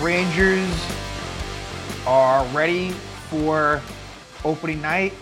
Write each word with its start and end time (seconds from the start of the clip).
Rangers 0.00 0.70
are 2.06 2.46
ready 2.54 2.90
for 3.30 3.82
opening 4.44 4.80
night 4.80 5.12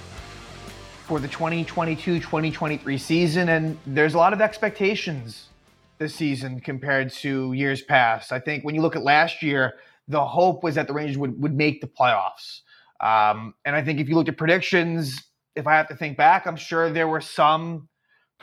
for 1.07 1.19
the 1.19 1.29
2022-2023 1.29 3.01
season 3.01 3.49
and 3.49 3.79
there's 3.87 4.13
a 4.13 4.19
lot 4.19 4.35
of 4.35 4.43
expectations 4.43 5.49
this 5.97 6.15
season 6.15 6.61
compared 6.61 7.11
to 7.11 7.55
years 7.55 7.81
past. 7.81 8.33
I 8.33 8.39
think 8.39 8.65
when 8.65 8.75
you 8.75 8.83
look 8.83 8.97
at 8.97 9.03
last 9.03 9.43
year, 9.43 9.77
the 10.09 10.23
hope 10.23 10.63
was 10.63 10.75
that 10.75 10.87
the 10.89 10.93
Rangers 10.93 11.17
would, 11.17 11.41
would 11.41 11.55
make 11.55 11.81
the 11.81 11.87
playoffs. 11.87 12.61
Um, 13.01 13.55
and 13.65 13.75
I 13.75 13.83
think 13.83 13.99
if 13.99 14.11
you 14.11 14.15
looked 14.15 14.29
at 14.29 14.37
predictions, 14.37 15.23
if 15.55 15.67
I 15.67 15.73
have 15.73 15.89
to 15.89 15.97
think 15.97 16.19
back, 16.19 16.47
I'm 16.47 16.57
sure 16.57 16.91
there 16.91 17.09
were 17.09 17.23
some 17.23 17.89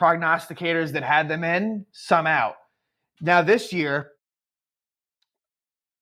prognosticators 0.00 0.90
that 0.92 1.04
had 1.04 1.28
them 1.28 1.44
in, 1.44 1.86
some 1.92 2.26
out. 2.26 2.56
Now 3.20 3.40
this 3.40 3.72
year, 3.72 4.10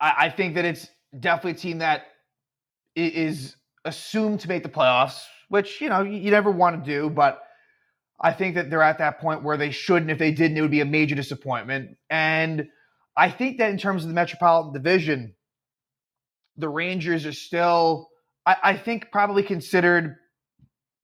I, 0.02 0.26
I 0.26 0.30
think 0.30 0.56
that 0.56 0.66
it's 0.66 0.88
definitely 1.18 1.52
a 1.52 1.54
team 1.54 1.78
that 1.78 2.06
is 2.94 3.56
assumed 3.86 4.40
to 4.40 4.48
make 4.48 4.62
the 4.62 4.68
playoffs, 4.68 5.22
which 5.48 5.80
you 5.80 5.88
know 5.88 6.02
you 6.02 6.30
never 6.30 6.50
want 6.50 6.84
to 6.84 6.90
do, 6.90 7.08
but 7.08 7.42
I 8.20 8.32
think 8.32 8.56
that 8.56 8.68
they're 8.68 8.82
at 8.82 8.98
that 8.98 9.20
point 9.20 9.42
where 9.42 9.56
they 9.56 9.70
shouldn't. 9.70 10.10
If 10.10 10.18
they 10.18 10.32
didn't, 10.32 10.56
it 10.56 10.60
would 10.60 10.70
be 10.70 10.80
a 10.80 10.84
major 10.84 11.14
disappointment. 11.14 11.96
And 12.10 12.68
I 13.16 13.30
think 13.30 13.58
that 13.58 13.70
in 13.70 13.78
terms 13.78 14.02
of 14.02 14.08
the 14.08 14.14
Metropolitan 14.14 14.72
Division, 14.72 15.34
the 16.56 16.68
Rangers 16.68 17.24
are 17.26 17.32
still, 17.32 18.08
I, 18.44 18.56
I 18.62 18.76
think, 18.76 19.10
probably 19.10 19.42
considered 19.42 20.16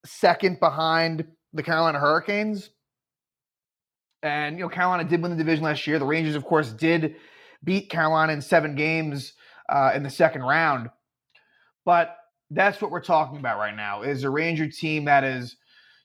second 0.05 0.61
behind 0.61 1.27
the 1.53 1.63
Carolina 1.63 1.99
Hurricanes. 1.99 2.71
And 4.23 4.59
you 4.59 4.65
know, 4.65 4.69
Carolina 4.69 5.05
did 5.05 5.23
win 5.23 5.31
the 5.31 5.37
division 5.37 5.65
last 5.65 5.87
year. 5.87 5.99
The 5.99 6.05
Rangers, 6.05 6.35
of 6.35 6.45
course, 6.45 6.71
did 6.71 7.17
beat 7.65 7.91
Carolina 7.91 8.33
in 8.33 8.41
seven 8.41 8.75
games 8.75 9.33
uh, 9.69 9.93
in 9.95 10.03
the 10.03 10.11
second 10.11 10.43
round. 10.43 10.91
But 11.85 12.17
that's 12.51 12.81
what 12.81 12.91
we're 12.91 13.03
talking 13.03 13.39
about 13.39 13.59
right 13.59 13.75
now 13.75 14.03
is 14.03 14.25
a 14.25 14.31
Ranger 14.31 14.69
team 14.69 15.05
that 15.07 15.25
is 15.25 15.57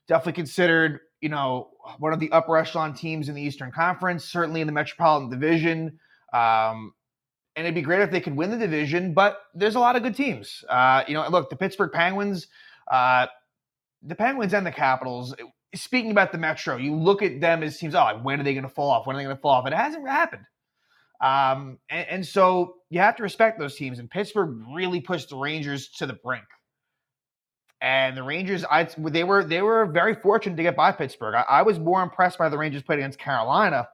definitely 0.07 0.33
considered, 0.33 0.99
you 1.21 1.29
know, 1.29 1.69
one 1.99 2.13
of 2.13 2.19
the 2.19 2.31
upper 2.31 2.57
echelon 2.57 2.93
teams 2.93 3.29
in 3.29 3.35
the 3.35 3.41
Eastern 3.41 3.71
Conference, 3.71 4.25
certainly 4.25 4.61
in 4.61 4.67
the 4.67 4.73
Metropolitan 4.73 5.29
Division. 5.29 5.99
Um, 6.33 6.93
and 7.55 7.65
it'd 7.65 7.75
be 7.75 7.81
great 7.81 8.01
if 8.01 8.11
they 8.11 8.19
could 8.19 8.35
win 8.35 8.49
the 8.49 8.57
division, 8.57 9.13
but 9.13 9.41
there's 9.53 9.75
a 9.75 9.79
lot 9.79 9.95
of 9.95 10.03
good 10.03 10.15
teams. 10.15 10.63
Uh, 10.67 11.03
you 11.07 11.13
know, 11.13 11.27
look, 11.29 11.49
the 11.49 11.55
Pittsburgh 11.55 11.91
Penguins, 11.91 12.47
uh, 12.91 13.27
the 14.01 14.15
Penguins 14.15 14.53
and 14.53 14.65
the 14.65 14.71
Capitals. 14.71 15.35
Speaking 15.75 16.11
about 16.11 16.31
the 16.31 16.37
Metro, 16.37 16.77
you 16.77 16.95
look 16.95 17.21
at 17.21 17.41
them 17.41 17.63
as 17.63 17.77
teams. 17.77 17.95
Oh, 17.95 18.19
when 18.21 18.39
are 18.39 18.43
they 18.43 18.53
going 18.53 18.63
to 18.63 18.69
fall 18.69 18.89
off? 18.89 19.05
When 19.07 19.15
are 19.15 19.19
they 19.19 19.25
going 19.25 19.35
to 19.35 19.41
fall 19.41 19.51
off? 19.51 19.67
It 19.67 19.73
hasn't 19.73 20.07
happened. 20.07 20.45
Um, 21.21 21.79
and, 21.89 22.07
and, 22.09 22.27
so 22.27 22.75
you 22.89 22.99
have 22.99 23.15
to 23.15 23.23
respect 23.23 23.57
those 23.57 23.75
teams. 23.75 23.99
And 23.99 24.09
Pittsburgh 24.09 24.61
really 24.73 24.99
pushed 24.99 25.29
the 25.29 25.37
Rangers 25.37 25.89
to 25.97 26.05
the 26.05 26.13
brink. 26.13 26.43
And 27.81 28.17
the 28.17 28.23
Rangers, 28.23 28.65
I 28.69 28.87
they 28.97 29.23
were 29.23 29.43
they 29.43 29.61
were 29.61 29.85
very 29.85 30.15
fortunate 30.15 30.55
to 30.55 30.63
get 30.63 30.75
by 30.75 30.91
Pittsburgh. 30.91 31.35
I, 31.35 31.45
I 31.49 31.61
was 31.63 31.79
more 31.79 32.01
impressed 32.01 32.37
by 32.37 32.49
the 32.49 32.57
Rangers 32.57 32.81
played 32.81 32.99
against 32.99 33.19
Carolina 33.19 33.87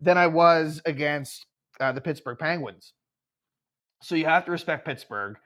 than 0.00 0.16
I 0.16 0.26
was 0.26 0.80
against 0.86 1.46
uh, 1.80 1.92
the 1.92 2.00
Pittsburgh 2.00 2.38
Penguins. 2.38 2.92
So 4.02 4.14
you 4.14 4.24
have 4.24 4.44
to 4.46 4.50
respect 4.50 4.86
Pittsburgh. 4.86 5.36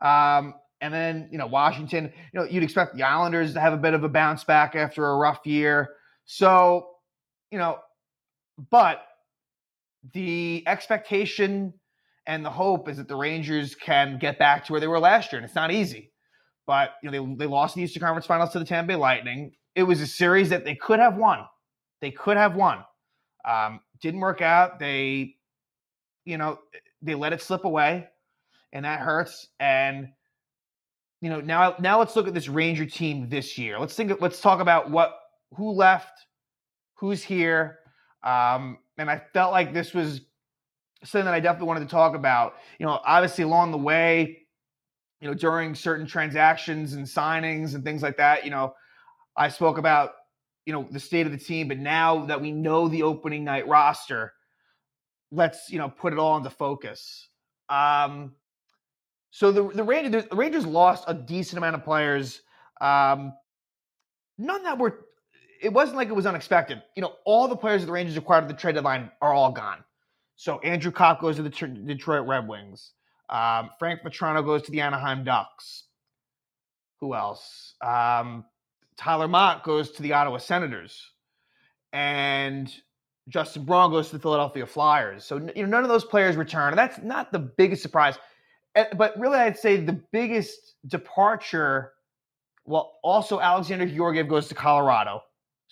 Um, 0.00 0.54
and 0.80 0.92
then 0.92 1.28
you 1.32 1.38
know 1.38 1.46
Washington, 1.46 2.12
you 2.32 2.40
know 2.40 2.46
you'd 2.46 2.62
expect 2.62 2.96
the 2.96 3.02
Islanders 3.02 3.54
to 3.54 3.60
have 3.60 3.72
a 3.72 3.78
bit 3.78 3.94
of 3.94 4.04
a 4.04 4.08
bounce 4.08 4.44
back 4.44 4.74
after 4.74 5.06
a 5.06 5.16
rough 5.16 5.40
year. 5.44 5.90
So 6.24 6.88
you 7.50 7.58
know, 7.58 7.78
but 8.70 9.02
the 10.12 10.62
expectation 10.66 11.72
and 12.26 12.44
the 12.44 12.50
hope 12.50 12.88
is 12.88 12.96
that 12.96 13.08
the 13.08 13.16
Rangers 13.16 13.74
can 13.74 14.18
get 14.18 14.38
back 14.38 14.64
to 14.64 14.72
where 14.72 14.80
they 14.80 14.86
were 14.86 14.98
last 14.98 15.32
year, 15.32 15.38
and 15.38 15.46
it's 15.46 15.54
not 15.54 15.70
easy. 15.70 16.12
But 16.66 16.94
you 17.02 17.10
know, 17.10 17.26
they, 17.26 17.44
they 17.44 17.46
lost 17.46 17.74
the 17.74 17.82
Eastern 17.82 18.00
Conference 18.00 18.26
Finals 18.26 18.50
to 18.50 18.58
the 18.58 18.64
Tampa 18.64 18.88
Bay 18.88 18.96
Lightning. 18.96 19.52
It 19.74 19.82
was 19.82 20.00
a 20.00 20.06
series 20.06 20.48
that 20.50 20.64
they 20.64 20.74
could 20.74 20.98
have 20.98 21.16
won. 21.16 21.40
They 22.00 22.10
could 22.10 22.36
have 22.36 22.56
won. 22.56 22.84
Um, 23.44 23.80
didn't 24.00 24.20
work 24.20 24.40
out. 24.40 24.78
They, 24.78 25.36
you 26.24 26.38
know, 26.38 26.58
they 27.02 27.14
let 27.14 27.32
it 27.32 27.42
slip 27.42 27.64
away, 27.64 28.08
and 28.72 28.84
that 28.84 29.00
hurts. 29.00 29.48
And 29.60 30.08
you 31.20 31.28
know, 31.28 31.40
now 31.40 31.74
now 31.78 31.98
let's 31.98 32.16
look 32.16 32.28
at 32.28 32.34
this 32.34 32.48
Ranger 32.48 32.86
team 32.86 33.28
this 33.28 33.58
year. 33.58 33.78
Let's 33.78 33.94
think. 33.94 34.12
Let's 34.20 34.40
talk 34.40 34.60
about 34.60 34.90
what 34.90 35.14
who 35.54 35.70
left, 35.70 36.12
who's 36.94 37.22
here. 37.22 37.80
Um, 38.22 38.78
and 38.98 39.10
I 39.10 39.22
felt 39.32 39.52
like 39.52 39.72
this 39.72 39.92
was 39.94 40.20
something 41.04 41.26
that 41.26 41.34
I 41.34 41.40
definitely 41.40 41.68
wanted 41.68 41.80
to 41.80 41.90
talk 41.90 42.14
about. 42.14 42.54
You 42.78 42.86
know, 42.86 43.00
obviously 43.04 43.44
along 43.44 43.72
the 43.72 43.78
way, 43.78 44.38
you 45.20 45.28
know, 45.28 45.34
during 45.34 45.74
certain 45.74 46.06
transactions 46.06 46.94
and 46.94 47.06
signings 47.06 47.74
and 47.74 47.84
things 47.84 48.02
like 48.02 48.16
that, 48.18 48.44
you 48.44 48.50
know, 48.50 48.74
I 49.36 49.48
spoke 49.48 49.78
about, 49.78 50.12
you 50.66 50.72
know, 50.72 50.86
the 50.90 51.00
state 51.00 51.26
of 51.26 51.32
the 51.32 51.38
team, 51.38 51.68
but 51.68 51.78
now 51.78 52.24
that 52.26 52.40
we 52.40 52.52
know 52.52 52.88
the 52.88 53.02
opening 53.02 53.44
night 53.44 53.66
roster, 53.68 54.32
let's, 55.30 55.70
you 55.70 55.78
know, 55.78 55.88
put 55.88 56.12
it 56.12 56.18
all 56.18 56.36
into 56.36 56.50
focus. 56.50 57.28
Um, 57.68 58.32
so 59.30 59.50
the 59.50 59.68
the 59.68 59.82
Rangers, 59.82 60.24
the 60.30 60.36
Rangers 60.36 60.64
lost 60.64 61.04
a 61.08 61.14
decent 61.14 61.58
amount 61.58 61.74
of 61.74 61.84
players. 61.84 62.40
Um, 62.80 63.32
none 64.38 64.62
that 64.62 64.78
were. 64.78 65.06
It 65.60 65.72
wasn't 65.72 65.96
like 65.96 66.08
it 66.08 66.14
was 66.14 66.26
unexpected. 66.26 66.82
You 66.96 67.02
know, 67.02 67.14
all 67.24 67.48
the 67.48 67.56
players 67.56 67.82
that 67.82 67.86
the 67.86 67.92
Rangers 67.92 68.16
acquired 68.16 68.42
at 68.44 68.48
the 68.48 68.54
trade 68.54 68.74
deadline 68.74 69.10
are 69.20 69.32
all 69.32 69.52
gone. 69.52 69.84
So 70.36 70.58
Andrew 70.60 70.90
Copp 70.90 71.20
goes 71.20 71.36
to 71.36 71.42
the 71.42 71.50
Detroit 71.50 72.26
Red 72.26 72.48
Wings. 72.48 72.92
Um, 73.28 73.70
Frank 73.78 74.02
Vatrano 74.02 74.44
goes 74.44 74.62
to 74.62 74.70
the 74.70 74.80
Anaheim 74.80 75.24
Ducks. 75.24 75.84
Who 77.00 77.14
else? 77.14 77.74
Um, 77.80 78.44
Tyler 78.96 79.28
Motte 79.28 79.62
goes 79.62 79.90
to 79.92 80.02
the 80.02 80.12
Ottawa 80.12 80.38
Senators. 80.38 81.10
And 81.92 82.72
Justin 83.28 83.64
Braun 83.64 83.90
goes 83.90 84.08
to 84.10 84.16
the 84.16 84.22
Philadelphia 84.22 84.66
Flyers. 84.66 85.24
So 85.24 85.36
you 85.54 85.62
know 85.62 85.68
none 85.68 85.82
of 85.82 85.88
those 85.88 86.04
players 86.04 86.36
return. 86.36 86.70
And 86.70 86.78
that's 86.78 86.98
not 86.98 87.32
the 87.32 87.38
biggest 87.38 87.82
surprise. 87.82 88.18
But 88.74 89.18
really, 89.18 89.38
I'd 89.38 89.56
say 89.58 89.76
the 89.76 90.00
biggest 90.12 90.74
departure. 90.88 91.92
Well, 92.66 92.98
also 93.02 93.40
Alexander 93.40 93.86
Georgiev 93.86 94.28
goes 94.28 94.48
to 94.48 94.54
Colorado, 94.54 95.22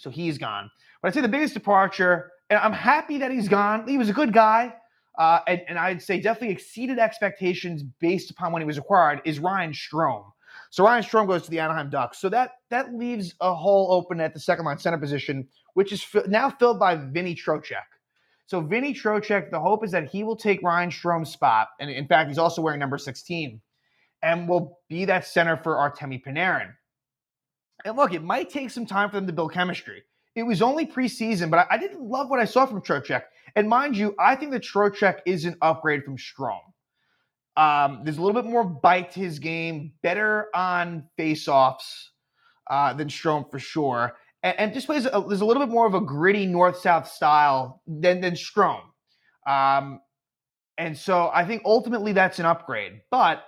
so 0.03 0.11
he's 0.11 0.37
gone. 0.37 0.69
But 1.01 1.09
I'd 1.09 1.15
say 1.15 1.21
the 1.21 1.29
biggest 1.29 1.55
departure, 1.55 2.33
and 2.51 2.59
I'm 2.59 2.73
happy 2.73 3.19
that 3.19 3.31
he's 3.31 3.49
gone. 3.49 3.87
He 3.87 3.99
was 3.99 4.09
a 4.09 4.13
good 4.13 4.33
guy. 4.33 4.75
Uh, 5.17 5.41
and, 5.47 5.61
and, 5.69 5.79
I'd 5.79 6.01
say 6.01 6.19
definitely 6.21 6.55
exceeded 6.55 6.99
expectations 6.99 7.83
based 7.83 8.31
upon 8.31 8.51
when 8.51 8.63
he 8.63 8.67
was 8.67 8.79
acquired, 8.79 9.21
is 9.27 9.39
Ryan 9.39 9.73
Strome. 9.73 10.25
So 10.71 10.85
Ryan 10.85 11.05
Strome 11.05 11.27
goes 11.27 11.43
to 11.43 11.51
the 11.51 11.61
Anaheim 11.61 11.91
Ducks. 11.91 12.19
So 12.19 12.31
that 12.31 12.53
that 12.71 12.95
leaves 12.95 13.35
a 13.43 13.55
hole 13.55 13.93
open 13.93 14.21
at 14.23 14.33
the 14.33 14.41
second 14.41 14.65
line 14.65 14.79
center 14.79 14.97
position, 14.97 15.47
which 15.75 15.93
is 15.93 16.03
fi- 16.03 16.25
now 16.29 16.49
filled 16.49 16.81
by 16.81 16.97
Vinny 16.97 17.35
Trocheck. 17.35 17.85
So 18.47 18.63
Vinny 18.63 18.95
Trocheck, 18.95 19.51
the 19.51 19.61
hope 19.61 19.85
is 19.85 19.91
that 19.93 20.09
he 20.09 20.25
will 20.25 20.37
take 20.37 20.63
Ryan 20.63 20.89
Strome's 20.89 21.31
spot, 21.31 21.69
and 21.79 21.91
in 21.91 22.07
fact, 22.07 22.29
he's 22.29 22.39
also 22.39 22.63
wearing 22.63 22.81
number 22.81 22.97
16, 22.97 23.61
and 24.23 24.49
will 24.49 24.79
be 24.89 25.05
that 25.05 25.27
center 25.27 25.59
for 25.59 25.77
Artemi 25.77 26.23
Panarin. 26.25 26.73
And 27.85 27.97
look, 27.97 28.13
it 28.15 28.23
might 28.23 28.51
take 28.51 28.71
some 28.71 28.87
time 28.87 29.11
for 29.11 29.17
them 29.17 29.27
to 29.27 29.33
build 29.33 29.53
chemistry. 29.53 30.03
It 30.35 30.45
was 30.45 30.63
only 30.63 30.87
preseason, 30.87 31.51
but 31.51 31.59
I, 31.59 31.67
I 31.73 31.79
didn't 31.79 32.01
love 32.01 32.31
what 32.31 32.41
I 32.41 32.45
saw 32.45 32.65
from 32.67 32.81
Trocheck. 32.81 33.25
And 33.55 33.69
mind 33.69 33.97
you, 33.97 34.15
I 34.19 34.35
think 34.37 34.53
that 34.53 34.63
Trocheck 34.63 35.19
is 35.27 35.45
an 35.45 35.57
upgrade 35.61 36.05
from 36.05 36.17
Strome. 36.17 36.61
Um, 37.57 38.01
there's 38.03 38.17
a 38.17 38.23
little 38.23 38.41
bit 38.41 38.51
more 38.51 38.65
bite 38.65 39.13
to 39.13 39.21
his 39.21 39.39
game, 39.39 39.93
better 40.03 40.49
on 40.55 41.05
faceoffs 41.19 42.09
uh, 42.71 42.95
than 42.95 43.09
Strome 43.09 43.51
for 43.51 43.59
sure, 43.59 44.15
and, 44.43 44.59
and 44.59 44.73
just 44.73 44.87
plays. 44.87 45.05
A, 45.05 45.25
there's 45.29 45.43
a 45.43 45.45
little 45.45 45.63
bit 45.63 45.71
more 45.71 45.87
of 45.87 45.93
a 45.93 46.01
gritty 46.01 46.47
north-south 46.47 47.07
style 47.07 47.83
than 47.87 48.23
than 48.23 48.35
Strome. 48.35 48.85
Um, 49.47 50.01
and 50.79 50.97
so 50.97 51.31
I 51.35 51.45
think 51.45 51.63
ultimately 51.67 52.13
that's 52.13 52.39
an 52.39 52.47
upgrade, 52.47 53.03
but 53.11 53.45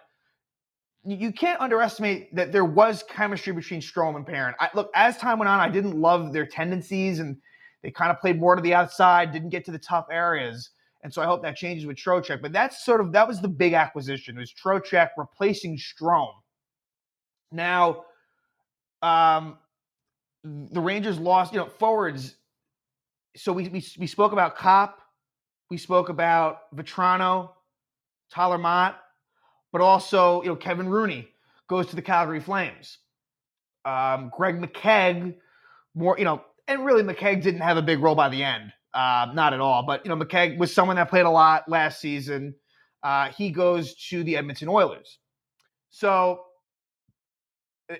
you 1.07 1.33
can't 1.33 1.61
underestimate 1.61 2.35
that 2.35 2.51
there 2.51 2.65
was 2.65 3.05
chemistry 3.09 3.53
between 3.53 3.81
Strome 3.81 4.17
and 4.17 4.27
Perrin. 4.27 4.55
I, 4.59 4.71
look, 4.75 4.91
as 4.95 5.19
time 5.19 5.39
went 5.39 5.49
on, 5.49 5.61
I 5.61 5.69
didn't 5.69 6.01
love 6.01 6.33
their 6.33 6.47
tendencies, 6.47 7.19
and 7.19 7.37
they 7.83 7.91
kind 7.91 8.11
of 8.11 8.19
played 8.21 8.41
more 8.41 8.57
to 8.57 8.63
the 8.63 8.73
outside, 8.73 9.31
didn't 9.31 9.51
get 9.51 9.65
to 9.67 9.71
the 9.71 9.79
tough 9.79 10.07
areas. 10.11 10.71
And 11.03 11.13
so 11.13 11.21
I 11.21 11.27
hope 11.27 11.43
that 11.43 11.57
changes 11.57 11.85
with 11.85 11.99
Trocheck. 11.99 12.41
But 12.41 12.53
that's 12.53 12.85
sort 12.85 13.03
of 13.03 13.13
that 13.13 13.29
was 13.29 13.43
the 13.43 13.49
big 13.49 13.75
acquisition 13.75 14.39
was 14.39 14.53
Trocheck 14.53 15.11
replacing 15.19 15.77
Strome. 15.77 16.33
Now, 17.53 18.05
um, 19.03 19.59
the 20.43 20.81
Rangers 20.81 21.19
lost, 21.19 21.53
you 21.53 21.59
know, 21.59 21.67
forwards. 21.67 22.37
So 23.37 23.53
we, 23.53 23.69
we, 23.69 23.85
we 23.99 24.07
spoke 24.07 24.33
about 24.33 24.57
Copp, 24.57 24.99
we 25.71 25.77
spoke 25.77 26.09
about 26.09 26.75
Vatrano, 26.75 27.51
Tyler 28.31 28.59
Motte 28.59 28.97
but 29.75 29.83
also, 29.83 30.41
you 30.43 30.49
know, 30.49 30.55
Kevin 30.55 30.89
Rooney 30.89 31.27
goes 31.69 31.89
to 31.89 31.97
the 31.97 32.01
Calgary 32.01 32.39
Flames. 32.39 32.99
Um, 33.85 34.31
Greg 34.33 34.61
McKegg, 34.61 35.35
more, 35.97 36.17
you 36.17 36.25
know, 36.25 36.45
and 36.69 36.85
really 36.85 37.03
McKegg 37.03 37.43
didn't 37.43 37.61
have 37.61 37.77
a 37.77 37.83
big 37.83 37.99
role 37.99 38.15
by 38.15 38.29
the 38.29 38.41
end, 38.41 38.73
uh, 38.95 39.33
not 39.35 39.53
at 39.53 39.59
all. 39.59 39.83
But 39.85 40.07
you 40.07 40.15
know, 40.15 40.25
McKegg 40.25 40.59
was 40.59 40.73
someone 40.73 40.95
that 40.95 41.11
played 41.11 41.27
a 41.27 41.31
lot 41.31 41.69
last 41.69 42.01
season. 42.01 42.55
uh, 43.05 43.29
he 43.29 43.51
goes 43.51 43.95
to 44.09 44.25
the 44.25 44.37
Edmonton 44.37 44.69
Oilers. 44.69 45.19
So, 45.91 46.41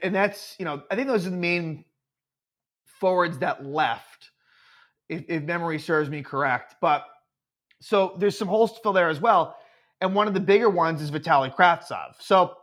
and 0.03 0.15
that's, 0.15 0.57
you 0.59 0.65
know, 0.65 0.83
I 0.91 0.97
think 0.97 1.09
those 1.09 1.27
are 1.27 1.31
the 1.31 1.37
main 1.37 1.85
forwards 2.87 3.39
that 3.39 3.65
left, 3.65 4.31
if, 5.11 5.25
if 5.29 5.43
memory 5.43 5.79
serves 5.79 6.09
me 6.09 6.23
correct. 6.23 6.77
But 6.81 7.05
so 7.81 8.17
there's 8.19 8.37
some 8.37 8.49
holes 8.49 8.73
to 8.73 8.81
fill 8.83 8.95
there 8.95 9.11
as 9.11 9.21
well. 9.21 9.57
And 10.01 10.15
one 10.15 10.29
of 10.29 10.35
the 10.35 10.41
bigger 10.41 10.69
ones 10.69 11.01
is 11.01 11.11
Vitaly 11.11 11.55
Kravtsov. 11.55 12.15
So 12.21 12.55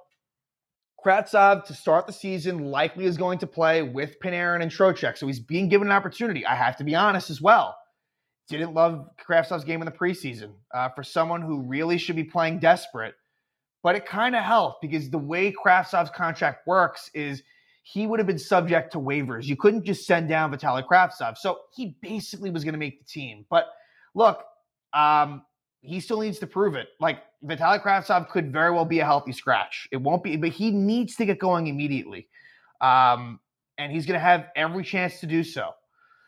Kravtsov 1.03 1.65
to 1.65 1.73
start 1.73 2.05
the 2.05 2.13
season 2.13 2.59
likely 2.65 3.05
is 3.05 3.17
going 3.17 3.39
to 3.39 3.47
play 3.47 3.81
with 3.81 4.19
Panarin 4.19 4.61
and 4.61 4.71
Trocheck. 4.71 5.17
So 5.17 5.27
he's 5.27 5.39
being 5.39 5.67
given 5.67 5.87
an 5.87 5.93
opportunity. 5.93 6.45
I 6.45 6.55
have 6.55 6.77
to 6.77 6.83
be 6.83 6.93
honest 6.93 7.29
as 7.29 7.41
well. 7.41 7.75
Didn't 8.47 8.73
love 8.73 9.07
Kravtsov's 9.27 9.63
game 9.63 9.81
in 9.81 9.85
the 9.85 9.91
preseason 9.91 10.51
uh, 10.73 10.89
for 10.89 11.03
someone 11.03 11.41
who 11.41 11.61
really 11.61 11.97
should 11.97 12.15
be 12.15 12.23
playing 12.23 12.59
desperate. 12.59 13.15
But 13.81 13.95
it 13.95 14.05
kind 14.05 14.35
of 14.35 14.43
helped 14.43 14.81
because 14.81 15.09
the 15.09 15.17
way 15.17 15.51
Kravtsov's 15.51 16.11
contract 16.11 16.67
works 16.67 17.09
is 17.15 17.41
he 17.83 18.05
would 18.05 18.19
have 18.19 18.27
been 18.27 18.37
subject 18.37 18.91
to 18.91 18.99
waivers. 18.99 19.45
You 19.45 19.55
couldn't 19.55 19.85
just 19.85 20.05
send 20.05 20.29
down 20.29 20.53
Vitaly 20.53 20.85
Kravtsov. 20.85 21.37
So 21.37 21.59
he 21.75 21.97
basically 22.01 22.51
was 22.51 22.63
going 22.63 22.73
to 22.73 22.79
make 22.79 22.99
the 22.99 23.05
team. 23.05 23.45
But 23.49 23.65
look, 24.13 24.43
um, 24.93 25.43
he 25.81 25.99
still 25.99 26.21
needs 26.21 26.39
to 26.39 26.47
prove 26.47 26.75
it. 26.75 26.89
Like 26.99 27.23
Vitaly 27.45 27.81
Kravtsov 27.81 28.29
could 28.29 28.51
very 28.51 28.71
well 28.71 28.85
be 28.85 28.99
a 28.99 29.05
healthy 29.05 29.31
scratch. 29.31 29.87
It 29.91 29.97
won't 29.97 30.23
be, 30.23 30.37
but 30.37 30.49
he 30.49 30.71
needs 30.71 31.15
to 31.15 31.25
get 31.25 31.39
going 31.39 31.67
immediately. 31.67 32.27
Um, 32.81 33.39
and 33.77 33.91
he's 33.91 34.05
going 34.05 34.19
to 34.19 34.23
have 34.23 34.47
every 34.55 34.83
chance 34.83 35.19
to 35.21 35.25
do 35.25 35.43
so. 35.43 35.71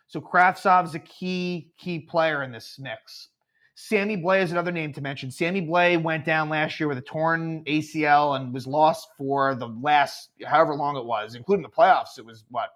So 0.08 0.20
Kravtsov's 0.20 0.96
a 0.96 1.00
key, 1.00 1.72
key 1.78 2.00
player 2.00 2.44
in 2.44 2.52
this 2.52 2.78
mix. 2.80 3.30
Sammy 3.76 4.16
Blais 4.18 4.44
is 4.44 4.52
another 4.52 4.72
name 4.72 4.94
to 4.94 5.02
mention. 5.02 5.32
Sammy 5.32 5.62
Blais 5.62 6.02
went 6.02 6.26
down 6.26 6.50
last 6.50 6.80
year 6.80 6.88
with 6.88 6.98
a 6.98 7.02
torn 7.02 7.64
ACL 7.66 8.36
and 8.36 8.54
was 8.54 8.68
lost 8.68 9.10
for 9.18 9.56
the 9.56 9.68
last 9.68 10.30
however 10.46 10.76
long 10.76 10.96
it 10.96 11.06
was, 11.06 11.34
including 11.34 11.64
the 11.64 11.70
playoffs. 11.70 12.20
It 12.20 12.26
was 12.26 12.46
what, 12.50 12.70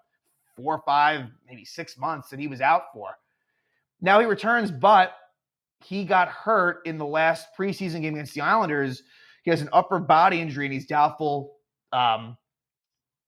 four, 0.56 0.82
five, 0.86 1.26
maybe 1.48 1.64
six 1.66 1.98
months 1.98 2.30
that 2.30 2.40
he 2.40 2.48
was 2.48 2.62
out 2.62 2.86
for. 2.94 3.20
Now 4.02 4.20
he 4.20 4.26
returns, 4.26 4.72
but 4.72 5.14
he 5.84 6.06
got 6.06 6.28
hurt 6.30 6.82
in 6.86 6.98
the 6.98 7.06
last 7.06 7.48
preseason 7.58 8.02
game 8.02 8.16
against 8.16 8.34
the 8.34 8.42
Islanders. 8.42 9.04
He 9.44 9.52
has 9.52 9.62
an 9.62 9.70
upper 9.72 10.00
body 10.00 10.42
injury 10.42 10.66
and 10.66 10.74
he's 10.74 10.88
doubtful, 10.88 11.54
um, 11.94 12.38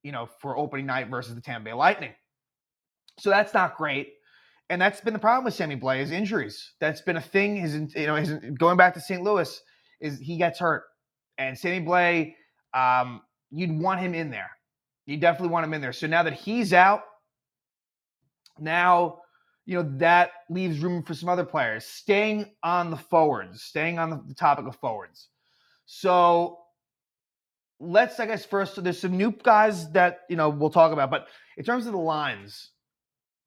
you 0.04 0.12
know, 0.12 0.28
for 0.42 0.58
opening 0.58 0.86
night 0.86 1.10
versus 1.10 1.36
the 1.36 1.42
Tampa 1.42 1.66
Bay 1.66 1.74
Lightning. 1.74 2.14
So 3.20 3.30
that's 3.30 3.54
not 3.54 3.78
great. 3.78 4.14
And 4.70 4.82
that's 4.82 5.02
been 5.02 5.14
the 5.14 5.20
problem 5.20 5.46
with 5.46 5.56
Sammy 5.56 5.76
Blais 5.76 6.04
is 6.04 6.12
injuries. 6.12 6.74
That's 6.80 7.02
been 7.02 7.18
a 7.18 7.22
thing. 7.22 7.58
His, 7.58 7.74
you 7.96 8.08
know, 8.08 8.16
his 8.16 8.34
going 8.58 8.78
back 8.78 8.94
to 8.94 9.02
St. 9.02 9.24
Louis 9.24 9.60
is 10.00 10.20
he 10.20 10.38
gets 10.38 10.60
hurt, 10.60 10.84
and 11.38 11.58
Sammy 11.58 11.84
Blais, 11.84 12.36
um, 12.74 13.22
you'd 13.50 13.78
want 13.82 14.00
him 14.00 14.14
in 14.14 14.30
there. 14.30 14.52
You 15.08 15.18
definitely 15.18 15.50
want 15.50 15.66
him 15.66 15.74
in 15.74 15.82
there. 15.82 15.92
So 15.92 16.06
now 16.06 16.22
that 16.22 16.34
he's 16.34 16.72
out, 16.72 17.02
now 18.60 19.22
you 19.70 19.76
know, 19.76 19.88
that 19.98 20.32
leaves 20.50 20.80
room 20.80 21.04
for 21.04 21.14
some 21.14 21.30
other 21.30 21.46
players. 21.46 21.86
Staying 21.86 22.48
on 22.64 22.90
the 22.90 22.98
forwards, 22.98 23.62
staying 23.62 24.00
on 24.00 24.26
the 24.28 24.34
topic 24.34 24.66
of 24.66 24.76
forwards. 24.78 25.28
So 25.86 26.58
let's, 27.80 28.20
I 28.20 28.26
guess, 28.26 28.44
first, 28.44 28.84
there's 28.84 29.00
some 29.00 29.16
new 29.16 29.32
guys 29.32 29.92
that, 29.92 30.22
you 30.28 30.36
know, 30.36 30.50
we'll 30.50 30.72
talk 30.72 30.92
about. 30.92 31.12
But 31.12 31.28
in 31.56 31.64
terms 31.64 31.86
of 31.86 31.92
the 31.92 32.00
lines, 32.00 32.72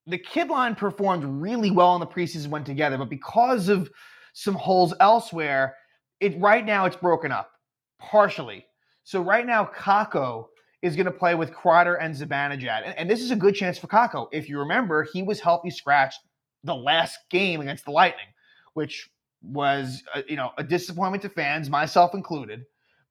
the 0.06 0.16
kid 0.16 0.48
line 0.48 0.76
performed 0.76 1.24
really 1.24 1.72
well 1.72 1.92
in 1.96 2.00
the 2.00 2.06
preseason 2.06 2.50
when 2.50 2.62
together, 2.62 2.98
but 2.98 3.10
because 3.10 3.68
of 3.68 3.90
some 4.32 4.54
holes 4.54 4.94
elsewhere, 5.00 5.74
it 6.20 6.38
right 6.38 6.64
now 6.64 6.84
it's 6.84 6.94
broken 6.94 7.32
up 7.32 7.50
partially. 7.98 8.64
So 9.02 9.20
right 9.20 9.44
now, 9.44 9.68
Kakko 9.76 10.46
is 10.82 10.96
going 10.96 11.06
to 11.06 11.12
play 11.12 11.34
with 11.34 11.52
Kreider 11.52 11.96
and 12.00 12.14
Zibanejad. 12.14 12.82
And, 12.84 12.98
and, 12.98 13.08
this 13.08 13.20
is 13.20 13.30
a 13.30 13.36
good 13.36 13.54
chance 13.54 13.78
for 13.78 13.86
Kakko. 13.86 14.28
If 14.32 14.48
you 14.48 14.58
remember, 14.58 15.06
he 15.12 15.22
was 15.22 15.40
healthy 15.40 15.70
scratched 15.70 16.20
the 16.64 16.74
last 16.74 17.18
game 17.30 17.60
against 17.60 17.84
the 17.84 17.92
Lightning, 17.92 18.26
which 18.74 19.08
was, 19.42 20.02
uh, 20.14 20.22
you 20.28 20.36
know, 20.36 20.50
a 20.58 20.64
disappointment 20.64 21.22
to 21.22 21.28
fans, 21.28 21.70
myself 21.70 22.14
included. 22.14 22.64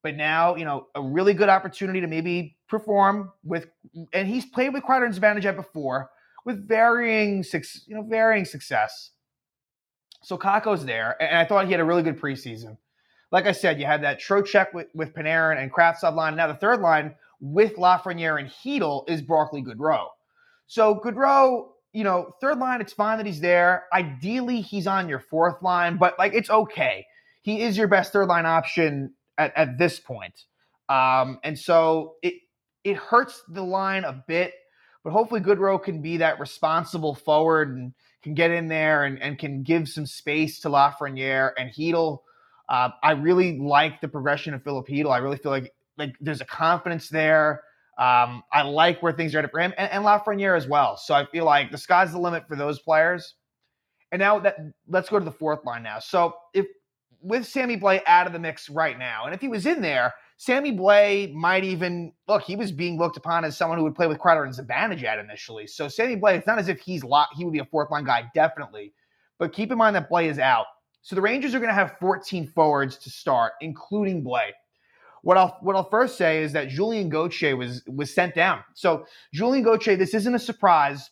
But 0.04 0.16
now, 0.16 0.56
you 0.56 0.66
know, 0.66 0.88
a 0.96 1.02
really 1.02 1.34
good 1.34 1.50
opportunity 1.50 2.02
to 2.02 2.08
maybe 2.08 2.58
perform 2.68 3.32
with, 3.44 3.68
and 4.14 4.28
he's 4.28 4.46
played 4.46 4.74
with 4.74 4.84
Kreider 4.84 5.06
and 5.06 5.16
Zibanejad 5.16 5.56
before 5.56 6.10
with 6.46 6.68
varying, 6.68 7.46
you 7.86 7.96
know, 7.96 8.04
varying 8.04 8.46
success. 8.46 9.12
So 10.24 10.38
Kakko's 10.38 10.86
there, 10.86 11.22
and 11.22 11.38
I 11.38 11.46
thought 11.46 11.66
he 11.66 11.72
had 11.72 11.80
a 11.80 11.86
really 11.86 12.04
good 12.04 12.20
preseason. 12.20 12.78
Like 13.32 13.46
I 13.46 13.54
said, 13.54 13.80
you 13.80 13.86
had 13.86 14.04
that 14.04 14.20
Trocheck 14.20 14.74
with, 14.74 14.88
with 14.94 15.14
Panarin 15.14 15.62
and 15.62 15.72
Kravtsov 15.72 16.16
line. 16.16 16.36
Now 16.36 16.48
the 16.48 16.56
third 16.56 16.82
line 16.82 17.16
with 17.42 17.76
Lafreniere 17.76 18.40
and 18.40 18.50
Chytil 18.50 19.10
is 19.10 19.22
Barclay 19.22 19.64
Goodrow. 19.64 20.06
So 20.68 20.96
Goodrow, 21.04 21.70
you 21.92 22.04
know, 22.04 22.34
third 22.40 22.60
line, 22.60 22.80
it's 22.80 22.94
fine 22.94 23.18
that 23.18 23.26
he's 23.26 23.42
there. 23.42 23.86
Ideally, 23.92 24.62
he's 24.62 24.88
on 24.88 25.10
your 25.10 25.20
fourth 25.20 25.62
line, 25.62 25.98
but 25.98 26.18
like 26.18 26.34
it's 26.34 26.50
okay. 26.50 27.06
He 27.42 27.62
is 27.62 27.78
your 27.78 27.88
best 27.88 28.14
third 28.14 28.28
line 28.28 28.46
option 28.46 29.16
at, 29.38 29.52
at 29.58 29.78
this 29.78 30.00
point. 30.00 30.46
Um, 30.88 31.40
and 31.44 31.58
so 31.58 32.16
it 32.22 32.36
it 32.84 32.98
hurts 32.98 33.44
the 33.48 33.64
line 33.64 34.04
a 34.04 34.24
bit, 34.28 34.54
but 35.04 35.12
hopefully 35.12 35.42
Goodrow 35.42 35.82
can 35.84 36.02
be 36.02 36.18
that 36.18 36.40
responsible 36.40 37.16
forward 37.16 37.76
and 37.76 37.94
can 38.24 38.34
get 38.34 38.52
in 38.52 38.68
there 38.68 39.04
and, 39.04 39.22
and 39.22 39.38
can 39.38 39.64
give 39.64 39.88
some 39.88 40.06
space 40.06 40.60
to 40.60 40.70
Lafreniere 40.70 41.52
and 41.58 41.72
Chytil. 41.72 42.20
Uh, 42.70 42.90
I 43.04 43.12
really 43.14 43.60
like 43.60 44.00
the 44.00 44.08
progression 44.08 44.54
of 44.54 44.64
Filip 44.64 44.88
Chytil. 44.88 45.12
I 45.12 45.18
really 45.18 45.38
feel 45.38 45.52
like 45.52 45.74
like 46.02 46.16
there's 46.20 46.42
a 46.42 46.46
confidence 46.46 47.10
there. 47.10 47.64
Um, 47.98 48.44
I 48.52 48.64
like 48.64 49.02
where 49.04 49.14
things 49.14 49.36
are 49.36 49.40
at 49.40 49.52
for 49.52 49.60
him 49.60 49.74
and, 49.78 49.92
and 49.92 50.04
Lafreniere 50.04 50.58
as 50.58 50.68
well. 50.68 50.98
So 50.98 51.14
I 51.14 51.26
feel 51.26 51.46
like 51.46 51.72
the 51.72 51.78
sky's 51.78 52.12
the 52.12 52.20
limit 52.20 52.48
for 52.48 52.56
those 52.56 52.80
players. 52.80 53.36
And 54.12 54.20
now 54.20 54.40
that 54.40 54.58
let's 54.88 55.10
go 55.10 55.20
to 55.20 55.26
the 55.26 55.32
fourth 55.32 55.64
line 55.66 55.84
now. 55.84 56.00
So 56.00 56.34
if 56.54 56.66
with 57.22 57.46
Sammy 57.46 57.78
Blais 57.78 58.02
out 58.08 58.28
of 58.28 58.34
the 58.34 58.40
mix 58.40 58.70
right 58.70 58.98
now, 58.98 59.26
and 59.26 59.36
if 59.36 59.42
he 59.42 59.48
was 59.48 59.66
in 59.66 59.82
there, 59.82 60.14
Sammy 60.38 60.72
Blais 60.76 61.32
might 61.34 61.64
even 61.64 62.12
look. 62.28 62.42
He 62.42 62.56
was 62.56 62.72
being 62.72 62.98
looked 62.98 63.18
upon 63.18 63.46
as 63.46 63.56
someone 63.56 63.78
who 63.78 63.84
would 63.84 63.96
play 63.96 64.08
with 64.08 64.18
Kreider 64.18 64.44
and 64.44 64.54
Zibanejad 64.54 65.24
initially. 65.24 65.68
So 65.68 65.88
Sammy 65.88 66.16
Blais, 66.16 66.40
it's 66.40 66.48
not 66.48 66.58
as 66.58 66.68
if 66.68 66.80
he's 66.80 67.04
locked. 67.04 67.36
He 67.38 67.46
would 67.46 67.54
be 67.54 67.60
a 67.60 67.66
fourth 67.66 67.92
line 67.92 68.06
guy, 68.06 68.24
definitely. 68.34 68.94
But 69.38 69.54
keep 69.54 69.72
in 69.72 69.78
mind 69.78 69.96
that 69.96 70.10
Blais 70.10 70.32
is 70.32 70.40
out. 70.40 70.66
So 71.04 71.16
the 71.16 71.22
Rangers 71.22 71.54
are 71.56 71.60
going 71.60 71.70
to 71.70 71.76
have 71.76 71.98
14 72.00 72.48
forwards 72.48 72.98
to 72.98 73.10
start, 73.10 73.54
including 73.62 74.24
Blais. 74.24 74.52
What 75.24 75.38
I'll 75.38 75.58
what 75.62 75.76
I'll 75.76 75.90
first 75.90 76.18
say 76.18 76.44
is 76.44 76.54
that 76.54 76.70
Julien 76.70 77.10
Gauthier 77.10 77.56
was 77.56 77.84
was 77.88 78.14
sent 78.14 78.34
down. 78.36 78.64
So 78.74 79.06
Julien 79.34 79.64
Gauthier, 79.64 79.96
this 79.96 80.14
isn't 80.14 80.34
a 80.34 80.40
surprise, 80.40 81.12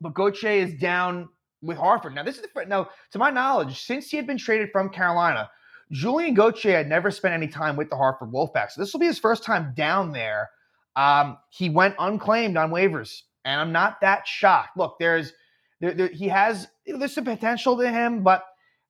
but 0.00 0.14
Gauthier 0.14 0.52
is 0.52 0.74
down 0.74 1.28
with 1.62 1.76
Hartford. 1.76 2.14
Now 2.14 2.22
this 2.22 2.36
is 2.36 2.42
the, 2.42 2.64
now 2.66 2.88
to 3.12 3.18
my 3.18 3.30
knowledge, 3.30 3.82
since 3.82 4.08
he 4.08 4.16
had 4.16 4.26
been 4.26 4.38
traded 4.38 4.70
from 4.72 4.88
Carolina, 4.88 5.50
Julien 5.92 6.34
Gauthier 6.34 6.76
had 6.76 6.88
never 6.88 7.10
spent 7.10 7.34
any 7.34 7.48
time 7.48 7.76
with 7.76 7.90
the 7.90 7.96
Hartford 7.96 8.32
Wolfpack. 8.32 8.70
So 8.70 8.80
this 8.80 8.92
will 8.92 9.00
be 9.00 9.06
his 9.06 9.18
first 9.18 9.44
time 9.44 9.72
down 9.76 10.12
there. 10.12 10.50
Um, 10.96 11.38
he 11.50 11.68
went 11.68 11.96
unclaimed 11.98 12.56
on 12.56 12.70
waivers, 12.70 13.22
and 13.44 13.60
I'm 13.60 13.72
not 13.72 14.00
that 14.00 14.26
shocked. 14.26 14.76
Look, 14.76 14.96
there's 14.98 15.32
there, 15.80 15.92
there, 15.92 16.08
he 16.08 16.28
has 16.28 16.68
there's 16.86 17.14
some 17.14 17.24
potential 17.24 17.76
to 17.78 17.90
him, 17.90 18.22
but 18.22 18.44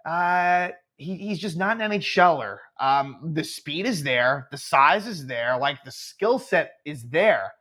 uh, 0.06 0.68
he, 0.96 1.16
he's 1.16 1.38
just 1.38 1.56
not 1.56 1.80
an 1.80 1.90
NHLer. 1.90 2.58
Um, 2.80 3.32
the 3.34 3.44
speed 3.44 3.86
is 3.86 4.02
there, 4.02 4.48
the 4.50 4.58
size 4.58 5.06
is 5.06 5.26
there, 5.26 5.58
like 5.58 5.82
the 5.84 5.90
skill 5.90 6.38
set 6.38 6.72
is 6.84 7.08
there, 7.08 7.52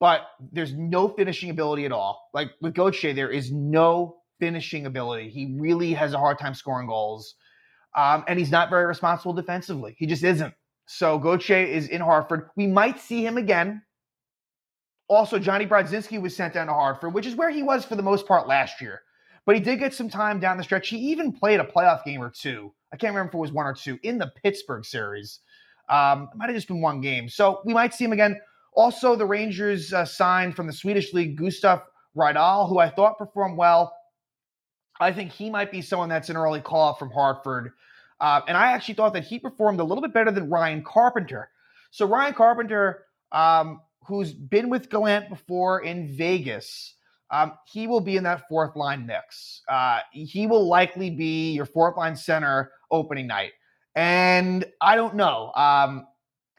but 0.00 0.22
there's 0.52 0.74
no 0.74 1.08
finishing 1.08 1.50
ability 1.50 1.84
at 1.84 1.92
all. 1.92 2.28
Like 2.34 2.50
with 2.60 2.74
Gauthier, 2.74 3.14
there 3.14 3.30
is 3.30 3.50
no 3.52 4.18
finishing 4.38 4.86
ability. 4.86 5.30
He 5.30 5.56
really 5.58 5.92
has 5.94 6.12
a 6.12 6.18
hard 6.18 6.38
time 6.38 6.54
scoring 6.54 6.86
goals, 6.86 7.34
um, 7.96 8.24
and 8.28 8.38
he's 8.38 8.50
not 8.50 8.70
very 8.70 8.86
responsible 8.86 9.32
defensively. 9.32 9.96
He 9.98 10.06
just 10.06 10.24
isn't. 10.24 10.54
So 10.86 11.18
Gauthier 11.18 11.64
is 11.64 11.88
in 11.88 12.00
Hartford. 12.00 12.48
We 12.56 12.66
might 12.66 12.98
see 12.98 13.24
him 13.24 13.36
again. 13.36 13.82
Also, 15.08 15.38
Jonny 15.38 15.66
Brodzinski 15.66 16.20
was 16.20 16.36
sent 16.36 16.54
down 16.54 16.66
to 16.66 16.74
Hartford, 16.74 17.14
which 17.14 17.26
is 17.26 17.34
where 17.34 17.50
he 17.50 17.62
was 17.62 17.84
for 17.84 17.96
the 17.96 18.02
most 18.02 18.26
part 18.26 18.46
last 18.46 18.80
year. 18.80 19.00
But 19.46 19.54
he 19.54 19.60
did 19.60 19.78
get 19.78 19.94
some 19.94 20.08
time 20.08 20.40
down 20.40 20.56
the 20.56 20.64
stretch. 20.64 20.88
He 20.88 20.96
even 20.96 21.32
played 21.32 21.60
a 21.60 21.64
playoff 21.64 22.04
game 22.04 22.22
or 22.22 22.30
two. 22.30 22.72
I 22.92 22.96
can't 22.96 23.14
remember 23.14 23.30
if 23.30 23.34
it 23.34 23.38
was 23.38 23.52
one 23.52 23.66
or 23.66 23.74
two 23.74 23.98
in 24.02 24.18
the 24.18 24.32
Pittsburgh 24.42 24.84
series. 24.84 25.40
Um, 25.88 26.28
it 26.32 26.36
might 26.36 26.46
have 26.46 26.56
just 26.56 26.68
been 26.68 26.80
one 26.80 27.00
game. 27.00 27.28
So 27.28 27.60
we 27.64 27.72
might 27.72 27.94
see 27.94 28.04
him 28.04 28.12
again. 28.12 28.40
Also, 28.74 29.16
the 29.16 29.26
Rangers 29.26 29.92
uh, 29.92 30.04
signed 30.04 30.54
from 30.54 30.66
the 30.66 30.72
Swedish 30.72 31.12
league 31.12 31.36
Gustav 31.36 31.82
Rydahl, 32.16 32.68
who 32.68 32.78
I 32.78 32.90
thought 32.90 33.18
performed 33.18 33.56
well. 33.56 33.94
I 35.00 35.12
think 35.12 35.32
he 35.32 35.48
might 35.50 35.70
be 35.70 35.80
someone 35.80 36.08
that's 36.08 36.28
an 36.28 36.36
early 36.36 36.60
call 36.60 36.94
from 36.94 37.10
Hartford. 37.10 37.72
Uh, 38.20 38.40
and 38.48 38.56
I 38.56 38.72
actually 38.72 38.94
thought 38.94 39.12
that 39.14 39.24
he 39.24 39.38
performed 39.38 39.80
a 39.80 39.84
little 39.84 40.02
bit 40.02 40.12
better 40.12 40.30
than 40.30 40.50
Ryan 40.50 40.82
Carpenter. 40.82 41.50
So 41.90 42.06
Ryan 42.06 42.34
Carpenter, 42.34 43.04
um, 43.32 43.80
who's 44.04 44.32
been 44.32 44.68
with 44.68 44.90
Gallant 44.90 45.28
before 45.28 45.82
in 45.82 46.08
Vegas, 46.16 46.94
um, 47.30 47.52
he 47.66 47.86
will 47.86 48.00
be 48.00 48.16
in 48.16 48.24
that 48.24 48.48
fourth 48.48 48.74
line 48.76 49.06
mix. 49.06 49.62
Uh, 49.68 50.00
he 50.12 50.46
will 50.46 50.66
likely 50.66 51.10
be 51.10 51.52
your 51.52 51.66
fourth 51.66 51.96
line 51.96 52.16
center 52.16 52.72
opening 52.90 53.26
night. 53.26 53.52
And 53.94 54.64
I 54.80 54.96
don't 54.96 55.14
know. 55.14 55.52
Um, 55.54 56.06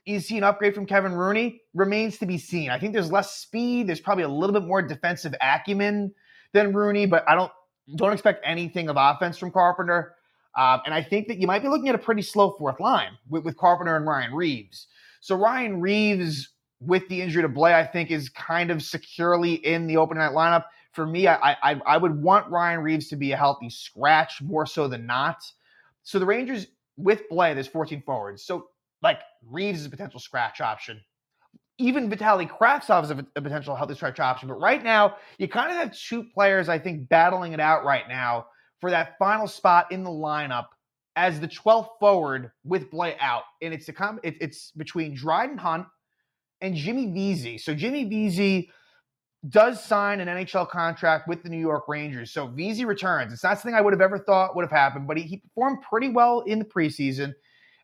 is 0.05 0.27
he 0.27 0.37
an 0.37 0.43
upgrade 0.43 0.75
from 0.75 0.85
Kevin 0.85 1.13
Rooney? 1.13 1.61
Remains 1.73 2.17
to 2.17 2.25
be 2.25 2.37
seen. 2.37 2.69
I 2.69 2.79
think 2.79 2.93
there's 2.93 3.11
less 3.11 3.35
speed. 3.35 3.87
There's 3.87 3.99
probably 3.99 4.23
a 4.23 4.29
little 4.29 4.53
bit 4.53 4.67
more 4.67 4.81
defensive 4.81 5.35
acumen 5.41 6.13
than 6.53 6.73
Rooney, 6.73 7.05
but 7.05 7.23
I 7.27 7.35
don't 7.35 7.51
don't 7.95 8.13
expect 8.13 8.43
anything 8.45 8.89
of 8.89 8.97
offense 8.99 9.37
from 9.37 9.51
Carpenter. 9.51 10.15
Um, 10.57 10.81
and 10.85 10.93
I 10.93 11.01
think 11.01 11.27
that 11.27 11.37
you 11.37 11.47
might 11.47 11.61
be 11.61 11.69
looking 11.69 11.89
at 11.89 11.95
a 11.95 11.99
pretty 11.99 12.21
slow 12.21 12.55
fourth 12.57 12.79
line 12.79 13.11
with, 13.29 13.45
with 13.45 13.57
Carpenter 13.57 13.95
and 13.95 14.05
Ryan 14.05 14.33
Reaves. 14.33 14.87
So 15.21 15.35
Ryan 15.35 15.79
Reaves, 15.79 16.49
with 16.79 17.07
the 17.09 17.21
injury 17.21 17.41
to 17.41 17.49
Blais, 17.49 17.73
I 17.73 17.85
think 17.85 18.11
is 18.11 18.29
kind 18.29 18.71
of 18.71 18.81
securely 18.81 19.53
in 19.53 19.87
the 19.87 19.97
open 19.97 20.17
night 20.17 20.31
lineup. 20.31 20.65
For 20.93 21.05
me, 21.05 21.27
I, 21.27 21.55
I 21.61 21.81
I 21.85 21.97
would 21.97 22.21
want 22.21 22.49
Ryan 22.49 22.79
Reaves 22.79 23.09
to 23.09 23.15
be 23.15 23.31
a 23.31 23.37
healthy 23.37 23.69
scratch 23.69 24.41
more 24.41 24.65
so 24.65 24.87
than 24.87 25.05
not. 25.05 25.43
So 26.03 26.19
the 26.19 26.25
Rangers 26.25 26.67
with 26.97 27.23
Blais, 27.31 27.53
there's 27.53 27.67
14 27.67 28.03
forwards. 28.05 28.43
So 28.43 28.67
like 29.01 29.19
Reaves 29.47 29.81
is 29.81 29.85
a 29.85 29.89
potential 29.89 30.19
scratch 30.19 30.61
option. 30.61 31.01
Even 31.77 32.09
Vitaly 32.09 32.49
Kravtsov 32.49 33.03
is 33.03 33.11
a, 33.11 33.25
a 33.35 33.41
potential 33.41 33.75
healthy 33.75 33.95
scratch 33.95 34.19
option. 34.19 34.49
But 34.49 34.59
right 34.59 34.83
now, 34.83 35.15
you 35.37 35.47
kind 35.47 35.71
of 35.71 35.77
have 35.77 35.97
two 35.97 36.23
players, 36.23 36.67
I 36.67 36.77
think, 36.77 37.07
battling 37.07 37.53
it 37.53 37.59
out 37.61 37.85
right 37.85 38.07
now 38.09 38.47
for 38.81 38.89
that 38.89 39.17
final 39.17 39.47
spot 39.47 39.91
in 39.91 40.03
the 40.03 40.09
lineup 40.09 40.65
as 41.15 41.39
the 41.39 41.47
12th 41.47 41.87
forward 41.99 42.51
with 42.65 42.91
Blais 42.91 43.15
out. 43.21 43.43
And 43.61 43.73
it's 43.73 43.87
a 43.87 43.93
com- 43.93 44.19
it, 44.23 44.35
it's 44.41 44.71
between 44.71 45.15
Dryden 45.15 45.57
Hunt 45.57 45.85
and 46.61 46.75
Jimmy 46.75 47.07
Vesey. 47.11 47.57
So 47.57 47.73
Jimmy 47.73 48.03
Vesey 48.05 48.69
does 49.47 49.81
sign 49.83 50.19
an 50.19 50.27
NHL 50.27 50.69
contract 50.69 51.27
with 51.27 51.43
the 51.43 51.49
New 51.49 51.59
York 51.59 51.85
Rangers. 51.87 52.31
So 52.31 52.47
Vesey 52.47 52.85
returns. 52.85 53.31
It's 53.31 53.43
not 53.43 53.57
something 53.57 53.75
I 53.75 53.81
would 53.81 53.93
have 53.93 54.01
ever 54.01 54.19
thought 54.19 54.55
would 54.55 54.63
have 54.63 54.71
happened, 54.71 55.07
but 55.07 55.17
he, 55.17 55.23
he 55.23 55.37
performed 55.37 55.79
pretty 55.81 56.09
well 56.09 56.41
in 56.41 56.59
the 56.59 56.65
preseason. 56.65 57.33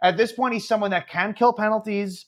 At 0.04 0.18
this 0.18 0.34
point, 0.34 0.54
he's 0.54 0.68
someone 0.68 0.92
that 0.92 1.08
can 1.08 1.34
kill 1.34 1.54
penalties, 1.54 2.26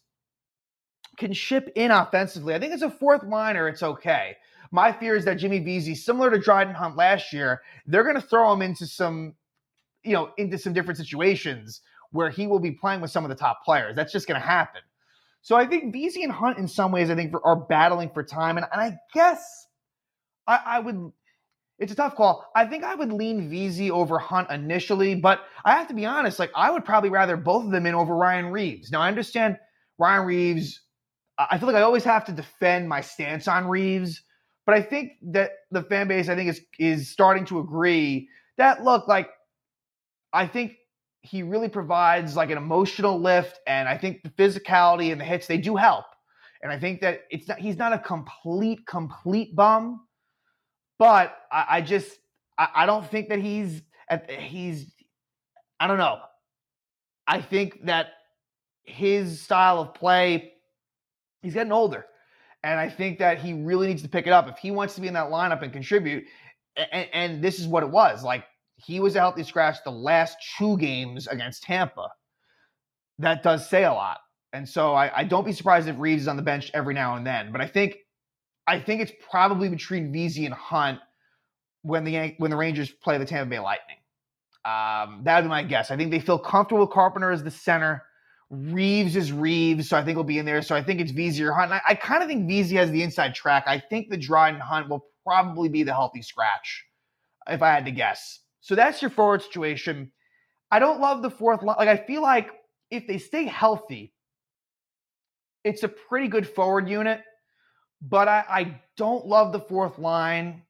can 1.18 1.34
ship 1.34 1.70
in 1.76 1.92
offensively. 1.92 2.56
I 2.56 2.60
think 2.60 2.74
as 2.74 2.82
a 2.84 2.90
fourth 2.90 3.24
liner, 3.24 3.68
it's 3.68 3.84
okay. 3.84 4.38
My 4.72 4.92
fear 4.92 5.16
is 5.16 5.26
that 5.26 5.36
Jimmy 5.36 5.60
Vesey, 5.60 5.96
similar 5.96 6.30
to 6.32 6.40
Dryden 6.40 6.74
Hunt 6.74 6.96
last 6.96 7.34
year, 7.34 7.62
they're 7.86 8.04
going 8.04 8.16
to 8.16 8.22
throw 8.22 8.52
him 8.54 8.62
into 8.62 8.86
some, 8.86 9.34
you 10.04 10.14
know, 10.14 10.32
into 10.38 10.58
some 10.58 10.74
different 10.74 10.98
situations 10.98 11.82
where 12.12 12.30
he 12.30 12.48
will 12.48 12.60
be 12.60 12.72
playing 12.72 13.02
with 13.02 13.12
some 13.12 13.26
of 13.26 13.30
the 13.30 13.36
top 13.36 13.64
players. 13.66 13.96
That's 13.96 14.14
just 14.14 14.28
going 14.28 14.40
to 14.40 14.46
happen. 14.46 14.82
So 15.48 15.56
I 15.56 15.66
think 15.66 15.94
Vesey 15.94 16.24
and 16.26 16.34
Hunt, 16.34 16.58
in 16.58 16.68
some 16.68 16.92
ways, 16.92 17.10
I 17.10 17.16
think 17.16 17.34
are 17.42 17.56
battling 17.56 18.10
for 18.10 18.22
time, 18.22 18.58
and, 18.58 18.68
and 18.70 18.82
I 18.82 18.98
guess 19.14 19.68
I, 20.46 20.60
I 20.66 20.80
would 20.82 21.14
it's 21.80 21.94
a 21.94 21.96
tough 21.96 22.18
call. 22.18 22.46
I 22.54 22.66
think 22.66 22.84
I 22.84 22.96
would 22.96 23.14
lean 23.14 23.50
Vesey 23.50 23.90
over 23.90 24.20
Hunt 24.20 24.52
initially, 24.52 25.16
but 25.16 25.40
I 25.64 25.72
have 25.72 25.88
to 25.88 25.94
be 25.94 26.06
honest, 26.06 26.38
like 26.38 26.52
I 26.54 26.70
would 26.70 26.84
probably 26.84 27.12
rather 27.12 27.38
both 27.38 27.64
of 27.64 27.72
them 27.72 27.86
in 27.86 27.96
over 27.96 28.14
Ryan 28.14 28.48
Reaves. 28.48 28.92
Now 28.92 29.00
I 29.00 29.08
understand 29.08 29.56
Ryan 29.98 30.26
Reaves. 30.26 30.82
I 31.40 31.58
feel 31.58 31.68
like 31.68 31.78
I 31.78 31.82
always 31.82 32.04
have 32.04 32.26
to 32.26 32.34
defend 32.34 32.90
my 32.90 33.00
stance 33.00 33.48
on 33.48 33.70
Reaves, 33.70 34.22
but 34.66 34.76
I 34.76 34.82
think 34.82 35.14
that 35.32 35.52
the 35.72 35.84
fan 35.84 36.10
base, 36.10 36.28
I 36.28 36.36
think, 36.36 36.50
is 36.50 36.60
is 36.78 37.10
starting 37.10 37.46
to 37.46 37.60
agree 37.60 38.28
that 38.58 38.84
look, 38.84 39.08
like 39.08 39.30
I 40.34 40.46
think 40.46 40.74
he 41.22 41.44
really 41.44 41.70
provides 41.70 42.36
like 42.36 42.52
an 42.52 42.58
emotional 42.58 43.20
lift, 43.20 43.60
and 43.68 43.88
I 43.88 43.98
think 43.98 44.24
the 44.24 44.30
physicality 44.30 45.12
and 45.12 45.20
the 45.20 45.26
hits 45.26 45.48
they 45.48 45.58
do 45.58 45.76
help. 45.76 46.06
And 46.64 46.72
I 46.72 46.80
think 46.80 47.02
that 47.02 47.22
it's 47.30 47.48
not 47.48 47.60
he's 47.60 47.78
not 47.78 47.94
a 47.94 48.00
complete, 48.00 48.86
complete 48.88 49.56
bum 49.56 50.08
but 50.98 51.38
I, 51.52 51.66
I 51.70 51.82
just 51.82 52.18
I, 52.58 52.68
I, 52.76 52.86
don't 52.86 53.10
think 53.10 53.30
that 53.30 53.40
he's 53.40 53.82
he's 54.30 54.92
I 55.80 55.88
don't 55.88 55.98
know. 55.98 56.20
I 57.28 57.42
think 57.42 57.86
that 57.86 58.08
his 58.84 59.42
style 59.42 59.82
of 59.82 59.94
play, 59.94 60.54
he's 61.42 61.54
getting 61.54 61.72
older. 61.74 62.06
And 62.64 62.80
I 62.80 62.90
think 62.90 63.20
that 63.20 63.38
he 63.38 63.54
really 63.54 63.88
needs 63.88 64.02
to 64.02 64.10
pick 64.10 64.28
it 64.28 64.34
up 64.34 64.48
if 64.48 64.58
he 64.58 64.72
wants 64.72 64.96
to 64.96 65.02
be 65.02 65.08
in 65.08 65.14
that 65.14 65.30
lineup 65.30 65.62
and 65.62 65.72
contribute. 65.72 66.26
And, 66.76 67.08
and 67.14 67.44
this 67.44 67.60
is 67.60 67.68
what 67.68 67.84
it 67.84 67.90
was. 67.90 68.24
Like 68.24 68.46
he 68.78 69.00
was 69.00 69.16
a 69.16 69.20
healthy 69.20 69.44
scratch 69.44 69.78
the 69.84 69.92
last 69.92 70.38
two 70.58 70.78
games 70.78 71.28
against 71.28 71.64
Tampa. 71.64 72.10
That 73.20 73.44
does 73.44 73.68
say 73.70 73.84
a 73.84 73.94
lot. 73.94 74.20
And 74.54 74.68
so 74.68 74.94
I, 74.94 75.20
I 75.20 75.24
don't 75.24 75.46
be 75.46 75.52
surprised 75.52 75.88
if 75.88 76.00
Reaves 76.00 76.24
is 76.24 76.28
on 76.28 76.38
the 76.38 76.44
bench 76.44 76.72
every 76.74 76.94
now 76.94 77.16
and 77.16 77.26
then. 77.26 77.52
But 77.52 77.62
I 77.62 77.68
think 77.68 77.98
I 78.68 78.80
think 78.80 79.02
it's 79.02 79.12
probably 79.30 79.70
between 79.70 80.12
Vesey 80.12 80.46
and 80.46 80.54
Hunt 80.54 81.00
when 81.82 82.04
the 82.04 82.36
when 82.38 82.52
the 82.52 82.58
Rangers 82.58 82.92
play 82.92 83.18
the 83.18 83.26
Tampa 83.26 83.50
Bay 83.50 83.60
Lightning. 83.60 83.98
Um, 84.66 85.22
that 85.24 85.38
would 85.38 85.44
be 85.44 85.50
my 85.50 85.64
guess. 85.64 85.92
I 85.92 85.98
think 85.98 86.12
they 86.12 86.20
feel 86.20 86.38
comfortable 86.38 86.82
with 86.82 86.92
Carpenter 86.92 87.32
as 87.32 87.44
the 87.44 87.52
center. 87.52 88.04
Reaves 88.50 89.16
is 89.16 89.32
Reaves, 89.32 89.90
so 89.90 89.98
I 89.98 90.04
think 90.04 90.18
he'll 90.18 90.24
be 90.24 90.40
in 90.40 90.46
there. 90.46 90.62
So 90.62 90.76
I 90.76 90.84
think 90.84 91.02
it's 91.02 91.12
Vesey 91.12 91.44
or 91.44 91.54
Hunt. 91.54 91.72
I, 91.72 91.82
I 91.88 91.96
kind 91.96 92.22
of 92.22 92.30
think 92.30 92.48
Vesey 92.48 92.76
has 92.76 92.92
the 92.92 93.04
inside 93.04 93.36
track. 93.36 93.64
I 93.68 93.80
think 93.80 94.10
the 94.10 94.18
Dryden 94.18 94.60
Hunt 94.60 94.90
will 94.90 95.06
probably 95.26 95.70
be 95.70 95.84
the 95.84 95.94
healthy 95.94 96.22
scratch, 96.22 96.86
if 97.50 97.62
I 97.62 97.74
had 97.74 97.86
to 97.86 97.92
guess. 97.92 98.40
So 98.68 98.76
that's 98.76 99.02
your 99.02 99.12
forward 99.12 99.42
situation. 99.42 100.12
I 100.70 100.80
don't 100.80 101.00
love 101.00 101.22
the 101.22 101.30
fourth 101.30 101.64
line. 101.64 101.78
Like 101.80 101.90
I 101.90 101.98
feel 101.98 102.22
like 102.22 102.52
if 102.92 103.08
they 103.08 103.18
stay 103.18 103.46
healthy, 103.46 104.14
it's 105.64 105.84
a 105.84 105.88
pretty 105.88 106.28
good 106.28 106.48
forward 106.48 106.90
unit 106.90 107.22
but 108.02 108.28
I, 108.28 108.44
I 108.48 108.82
don't 108.96 109.26
love 109.26 109.52
the 109.52 109.60
fourth 109.60 109.98
line. 109.98 110.64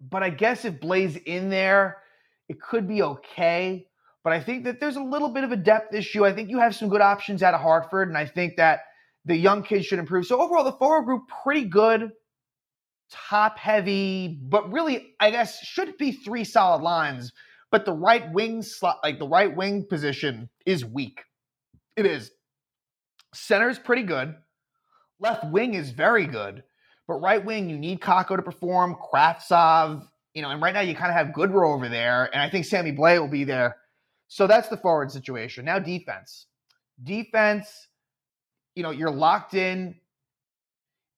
But 0.00 0.22
I 0.22 0.30
guess 0.30 0.64
if 0.64 0.80
Blais 0.80 1.22
in 1.24 1.48
there, 1.48 1.98
it 2.48 2.60
could 2.60 2.88
be 2.88 3.02
okay. 3.02 3.86
But 4.24 4.32
I 4.32 4.40
think 4.40 4.64
that 4.64 4.80
there's 4.80 4.96
a 4.96 5.02
little 5.02 5.28
bit 5.28 5.44
of 5.44 5.52
a 5.52 5.56
depth 5.56 5.94
issue. 5.94 6.24
I 6.24 6.32
think 6.32 6.48
you 6.50 6.58
have 6.58 6.74
some 6.74 6.88
good 6.88 7.00
options 7.00 7.42
out 7.42 7.54
of 7.54 7.60
Hartford, 7.60 8.08
and 8.08 8.16
I 8.16 8.26
think 8.26 8.56
that 8.56 8.80
the 9.24 9.36
young 9.36 9.62
kids 9.62 9.86
should 9.86 9.98
improve. 9.98 10.26
So 10.26 10.40
overall, 10.40 10.64
the 10.64 10.72
forward 10.72 11.04
group 11.04 11.22
pretty 11.42 11.64
good, 11.64 12.10
top 13.12 13.58
heavy, 13.58 14.38
but 14.42 14.72
really, 14.72 15.14
I 15.20 15.30
guess 15.30 15.60
should 15.64 15.96
be 15.98 16.12
three 16.12 16.44
solid 16.44 16.82
lines. 16.82 17.32
But 17.70 17.84
the 17.84 17.92
right 17.92 18.30
wing 18.32 18.62
slot, 18.62 18.98
like 19.02 19.18
the 19.18 19.28
right 19.28 19.54
wing 19.54 19.86
position, 19.88 20.48
is 20.66 20.84
weak. 20.84 21.22
It 21.96 22.06
is. 22.06 22.30
Center 23.34 23.70
is 23.70 23.78
pretty 23.78 24.02
good. 24.02 24.34
Left 25.20 25.44
wing 25.44 25.74
is 25.74 25.90
very 25.90 26.26
good, 26.26 26.64
but 27.06 27.14
right 27.14 27.42
wing, 27.42 27.70
you 27.70 27.78
need 27.78 28.00
Kakko 28.00 28.36
to 28.36 28.42
perform, 28.42 28.96
Kravtsov, 28.96 30.06
you 30.34 30.42
know, 30.42 30.50
and 30.50 30.60
right 30.60 30.74
now 30.74 30.80
you 30.80 30.94
kind 30.94 31.10
of 31.10 31.16
have 31.16 31.34
Goodrow 31.34 31.74
over 31.74 31.88
there, 31.88 32.28
and 32.32 32.42
I 32.42 32.50
think 32.50 32.64
Sammy 32.64 32.92
Blais 32.92 33.20
will 33.20 33.28
be 33.28 33.44
there. 33.44 33.76
So 34.28 34.46
that's 34.46 34.68
the 34.68 34.76
forward 34.76 35.12
situation. 35.12 35.64
Now 35.64 35.78
defense. 35.78 36.46
Defense, 37.02 37.88
you 38.74 38.82
know, 38.82 38.90
you're 38.90 39.10
locked 39.10 39.54
in. 39.54 39.94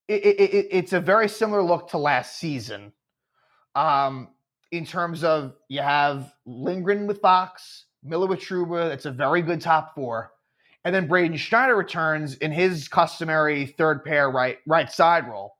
It, 0.08 0.24
it, 0.24 0.40
it, 0.40 0.68
it's 0.70 0.92
a 0.92 1.00
very 1.00 1.28
similar 1.28 1.62
look 1.62 1.88
to 1.90 1.98
last 1.98 2.38
season. 2.38 2.92
Um, 3.74 4.28
in 4.70 4.84
terms 4.84 5.24
of 5.24 5.54
you 5.68 5.80
have 5.80 6.32
Lindgren 6.46 7.06
with 7.06 7.20
Fox, 7.20 7.86
Miller 8.02 8.26
with 8.26 8.40
Trouba. 8.40 8.88
That's 8.88 9.06
a 9.06 9.10
very 9.10 9.42
good 9.42 9.60
top 9.60 9.94
four. 9.94 10.32
And 10.84 10.94
then 10.94 11.08
Braden 11.08 11.36
Schneider 11.38 11.74
returns 11.76 12.34
in 12.36 12.52
his 12.52 12.88
customary 12.88 13.66
third 13.66 14.04
pair 14.04 14.30
right 14.30 14.58
right 14.66 14.90
side 14.90 15.26
role. 15.28 15.54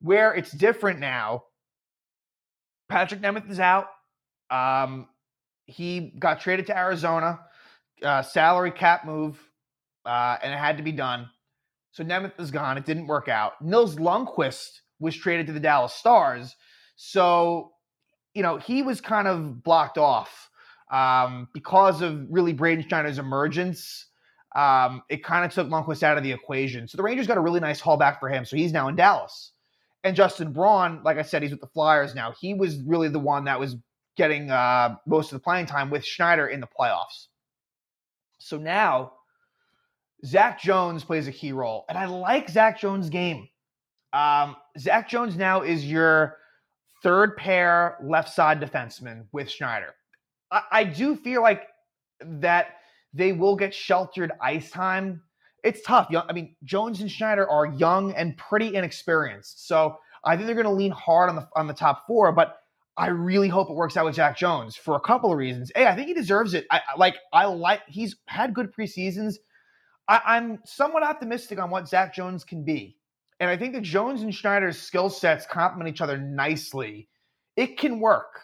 Where 0.00 0.32
it's 0.32 0.52
different 0.52 1.00
now, 1.00 1.44
Patrik 2.90 3.20
Nemeth 3.20 3.50
is 3.50 3.60
out. 3.60 3.88
Um, 4.50 5.08
he 5.66 6.14
got 6.18 6.40
traded 6.40 6.66
to 6.66 6.76
Arizona, 6.76 7.40
uh, 8.02 8.22
salary 8.22 8.70
cap 8.70 9.04
move, 9.04 9.38
uh, 10.04 10.36
and 10.42 10.52
it 10.52 10.58
had 10.58 10.76
to 10.76 10.82
be 10.82 10.92
done. 10.92 11.28
So 11.92 12.04
Nemeth 12.04 12.38
is 12.38 12.50
gone. 12.50 12.78
It 12.78 12.84
didn't 12.84 13.06
work 13.06 13.28
out. 13.28 13.60
Nils 13.60 13.96
Lundkvist 13.96 14.80
was 15.00 15.16
traded 15.16 15.46
to 15.48 15.52
the 15.52 15.60
Dallas 15.60 15.92
Stars. 15.92 16.54
So, 16.96 17.72
you 18.34 18.42
know, 18.42 18.58
he 18.58 18.82
was 18.82 19.00
kind 19.00 19.26
of 19.26 19.62
blocked 19.62 19.98
off 19.98 20.50
um, 20.92 21.48
because 21.52 22.02
of 22.02 22.26
really 22.30 22.52
Braden 22.52 22.86
Schneider's 22.86 23.18
emergence 23.18 24.06
um, 24.54 25.02
it 25.08 25.22
kind 25.22 25.44
of 25.44 25.52
took 25.52 25.68
Lundkvist 25.68 26.02
out 26.02 26.16
of 26.16 26.24
the 26.24 26.32
equation. 26.32 26.88
So 26.88 26.96
the 26.96 27.02
Rangers 27.02 27.26
got 27.26 27.36
a 27.36 27.40
really 27.40 27.60
nice 27.60 27.80
haul 27.80 27.96
back 27.96 28.18
for 28.18 28.28
him. 28.28 28.44
So 28.44 28.56
he's 28.56 28.72
now 28.72 28.88
in 28.88 28.96
Dallas. 28.96 29.52
And 30.02 30.16
Justin 30.16 30.52
Braun, 30.52 31.02
like 31.04 31.18
I 31.18 31.22
said, 31.22 31.42
he's 31.42 31.50
with 31.52 31.60
the 31.60 31.68
Flyers 31.68 32.14
now. 32.14 32.32
He 32.40 32.54
was 32.54 32.80
really 32.82 33.08
the 33.08 33.18
one 33.18 33.44
that 33.44 33.60
was 33.60 33.76
getting 34.16 34.50
uh, 34.50 34.96
most 35.06 35.32
of 35.32 35.38
the 35.38 35.42
playing 35.42 35.66
time 35.66 35.90
with 35.90 36.04
Schneider 36.04 36.48
in 36.48 36.60
the 36.60 36.66
playoffs. 36.66 37.28
So 38.38 38.56
now 38.56 39.12
Zach 40.24 40.60
Jones 40.60 41.04
plays 41.04 41.28
a 41.28 41.32
key 41.32 41.52
role. 41.52 41.84
And 41.88 41.96
I 41.96 42.06
like 42.06 42.48
Zach 42.48 42.78
Jones' 42.78 43.08
game. 43.08 43.48
Um, 44.12 44.56
Zach 44.78 45.08
Jones 45.08 45.36
now 45.36 45.62
is 45.62 45.84
your 45.84 46.36
third 47.02 47.36
pair 47.36 47.96
left 48.02 48.28
side 48.28 48.60
defenseman 48.60 49.26
with 49.32 49.50
Schneider. 49.50 49.94
I, 50.50 50.62
I 50.72 50.84
do 50.84 51.16
feel 51.16 51.42
like 51.42 51.66
that 52.20 52.68
they 53.12 53.32
will 53.32 53.56
get 53.56 53.74
sheltered 53.74 54.32
ice 54.40 54.70
time. 54.70 55.22
It's 55.62 55.82
tough. 55.82 56.08
I 56.14 56.32
mean, 56.32 56.56
Jones 56.64 57.00
and 57.00 57.10
Schneider 57.10 57.48
are 57.48 57.66
young 57.66 58.14
and 58.14 58.36
pretty 58.36 58.74
inexperienced. 58.74 59.66
So 59.66 59.96
I 60.24 60.36
think 60.36 60.46
they're 60.46 60.54
going 60.54 60.66
to 60.66 60.72
lean 60.72 60.92
hard 60.92 61.28
on 61.28 61.36
the 61.36 61.48
on 61.54 61.66
the 61.66 61.74
top 61.74 62.06
four. 62.06 62.32
But 62.32 62.56
I 62.96 63.08
really 63.08 63.48
hope 63.48 63.70
it 63.70 63.74
works 63.74 63.96
out 63.96 64.06
with 64.06 64.14
Zach 64.14 64.36
Jones 64.36 64.76
for 64.76 64.96
a 64.96 65.00
couple 65.00 65.30
of 65.30 65.38
reasons. 65.38 65.70
Hey, 65.74 65.86
I 65.86 65.94
think 65.94 66.08
he 66.08 66.14
deserves 66.14 66.54
it. 66.54 66.66
I 66.70 66.80
like 66.96 67.16
I 67.32 67.46
like 67.46 67.82
he's 67.88 68.16
had 68.26 68.54
good 68.54 68.72
preseasons. 68.74 69.36
I, 70.08 70.20
I'm 70.26 70.58
somewhat 70.64 71.02
optimistic 71.02 71.58
on 71.58 71.70
what 71.70 71.88
Zach 71.88 72.14
Jones 72.14 72.44
can 72.44 72.64
be. 72.64 72.96
And 73.38 73.48
I 73.48 73.56
think 73.56 73.72
that 73.72 73.82
Jones 73.82 74.22
and 74.22 74.34
Schneider's 74.34 74.78
skill 74.78 75.08
sets 75.08 75.46
complement 75.46 75.88
each 75.88 76.02
other 76.02 76.18
nicely. 76.18 77.08
It 77.56 77.78
can 77.78 78.00
work. 78.00 78.40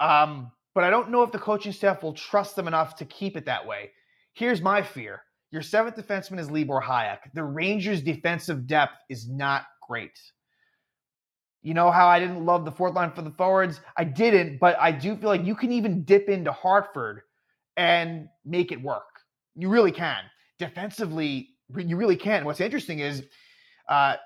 Um, 0.00 0.50
but 0.74 0.84
I 0.84 0.90
don't 0.90 1.10
know 1.10 1.22
if 1.22 1.32
the 1.32 1.38
coaching 1.38 1.72
staff 1.72 2.02
will 2.02 2.14
trust 2.14 2.56
them 2.56 2.66
enough 2.66 2.96
to 2.96 3.04
keep 3.04 3.36
it 3.36 3.44
that 3.46 3.66
way. 3.66 3.90
Here's 4.32 4.62
my 4.62 4.82
fear. 4.82 5.22
Your 5.50 5.60
seventh 5.60 5.96
defenseman 5.96 6.38
is 6.40 6.50
Libor 6.50 6.80
Hajek. 6.80 7.18
The 7.34 7.44
Rangers' 7.44 8.02
defensive 8.02 8.66
depth 8.66 8.96
is 9.10 9.28
not 9.28 9.64
great. 9.86 10.18
You 11.60 11.74
know 11.74 11.90
how 11.90 12.08
I 12.08 12.18
didn't 12.18 12.44
love 12.44 12.64
the 12.64 12.72
fourth 12.72 12.94
line 12.94 13.12
for 13.12 13.22
the 13.22 13.30
forwards? 13.30 13.80
I 13.96 14.04
didn't, 14.04 14.58
but 14.58 14.76
I 14.80 14.90
do 14.90 15.14
feel 15.14 15.28
like 15.28 15.44
you 15.44 15.54
can 15.54 15.70
even 15.70 16.04
dip 16.04 16.28
into 16.28 16.50
Hartford 16.50 17.20
and 17.76 18.28
make 18.44 18.72
it 18.72 18.82
work. 18.82 19.04
You 19.54 19.68
really 19.68 19.92
can. 19.92 20.24
Defensively, 20.62 21.50
you 21.76 21.96
really 21.96 22.16
can't. 22.16 22.44
What's 22.44 22.60
interesting 22.60 23.00
is 23.00 23.24
uh, 23.88 24.16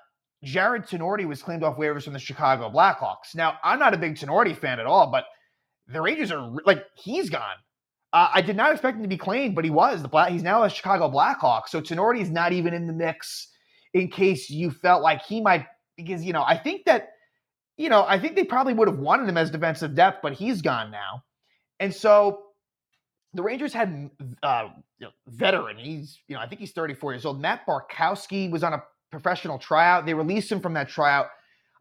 Jarred 0.43 0.87
Tinordi 0.87 1.25
was 1.25 1.41
claimed 1.41 1.63
off 1.63 1.77
waivers 1.77 2.03
from 2.03 2.13
the 2.13 2.19
Chicago 2.19 2.69
Blackhawks. 2.69 3.35
Now, 3.35 3.57
I'm 3.63 3.79
not 3.79 3.93
a 3.93 3.97
big 3.97 4.15
Tinordi 4.15 4.55
fan 4.55 4.79
at 4.79 4.85
all, 4.85 5.09
but 5.11 5.25
the 5.87 6.01
Rangers 6.01 6.31
are 6.31 6.51
like, 6.65 6.83
he's 6.95 7.29
gone. 7.29 7.55
Uh, 8.13 8.29
I 8.33 8.41
did 8.41 8.55
not 8.55 8.71
expect 8.71 8.97
him 8.97 9.03
to 9.03 9.09
be 9.09 9.17
claimed, 9.17 9.55
but 9.55 9.65
he 9.65 9.71
was. 9.71 10.01
The 10.01 10.07
Black, 10.07 10.31
he's 10.31 10.43
now 10.43 10.63
a 10.63 10.69
Chicago 10.69 11.09
Blackhawk. 11.09 11.67
So 11.67 11.81
Tinordi 11.81 12.21
is 12.21 12.29
not 12.29 12.53
even 12.53 12.73
in 12.73 12.87
the 12.87 12.93
mix 12.93 13.47
in 13.93 14.09
case 14.09 14.49
you 14.49 14.71
felt 14.71 15.01
like 15.01 15.21
he 15.23 15.41
might, 15.41 15.65
because, 15.95 16.23
you 16.23 16.33
know, 16.33 16.43
I 16.43 16.57
think 16.57 16.85
that 16.85 17.09
you 17.77 17.89
know, 17.89 18.05
I 18.07 18.19
think 18.19 18.35
they 18.35 18.43
probably 18.43 18.73
would 18.73 18.87
have 18.87 18.97
wanted 18.97 19.29
him 19.29 19.37
as 19.37 19.51
defensive 19.51 19.95
depth, 19.95 20.19
but 20.23 20.33
he's 20.33 20.61
gone 20.61 20.91
now. 20.91 21.23
And 21.79 21.93
so 21.93 22.46
the 23.37 23.43
Rangers 23.43 23.71
had 23.71 24.09
uh, 24.41 24.69
veteran. 25.27 25.77
He's, 25.77 26.19
you 26.27 26.35
know, 26.35 26.41
I 26.41 26.47
think 26.47 26.59
he's 26.59 26.71
34 26.71 27.13
years 27.13 27.25
old. 27.25 27.39
Matt 27.39 27.61
Bartkowski 27.67 28.49
was 28.49 28.63
on 28.63 28.73
a 28.73 28.83
professional 29.11 29.59
tryout. 29.59 30.07
They 30.07 30.15
released 30.15 30.51
him 30.51 30.59
from 30.59 30.73
that 30.73 30.89
tryout. 30.89 31.27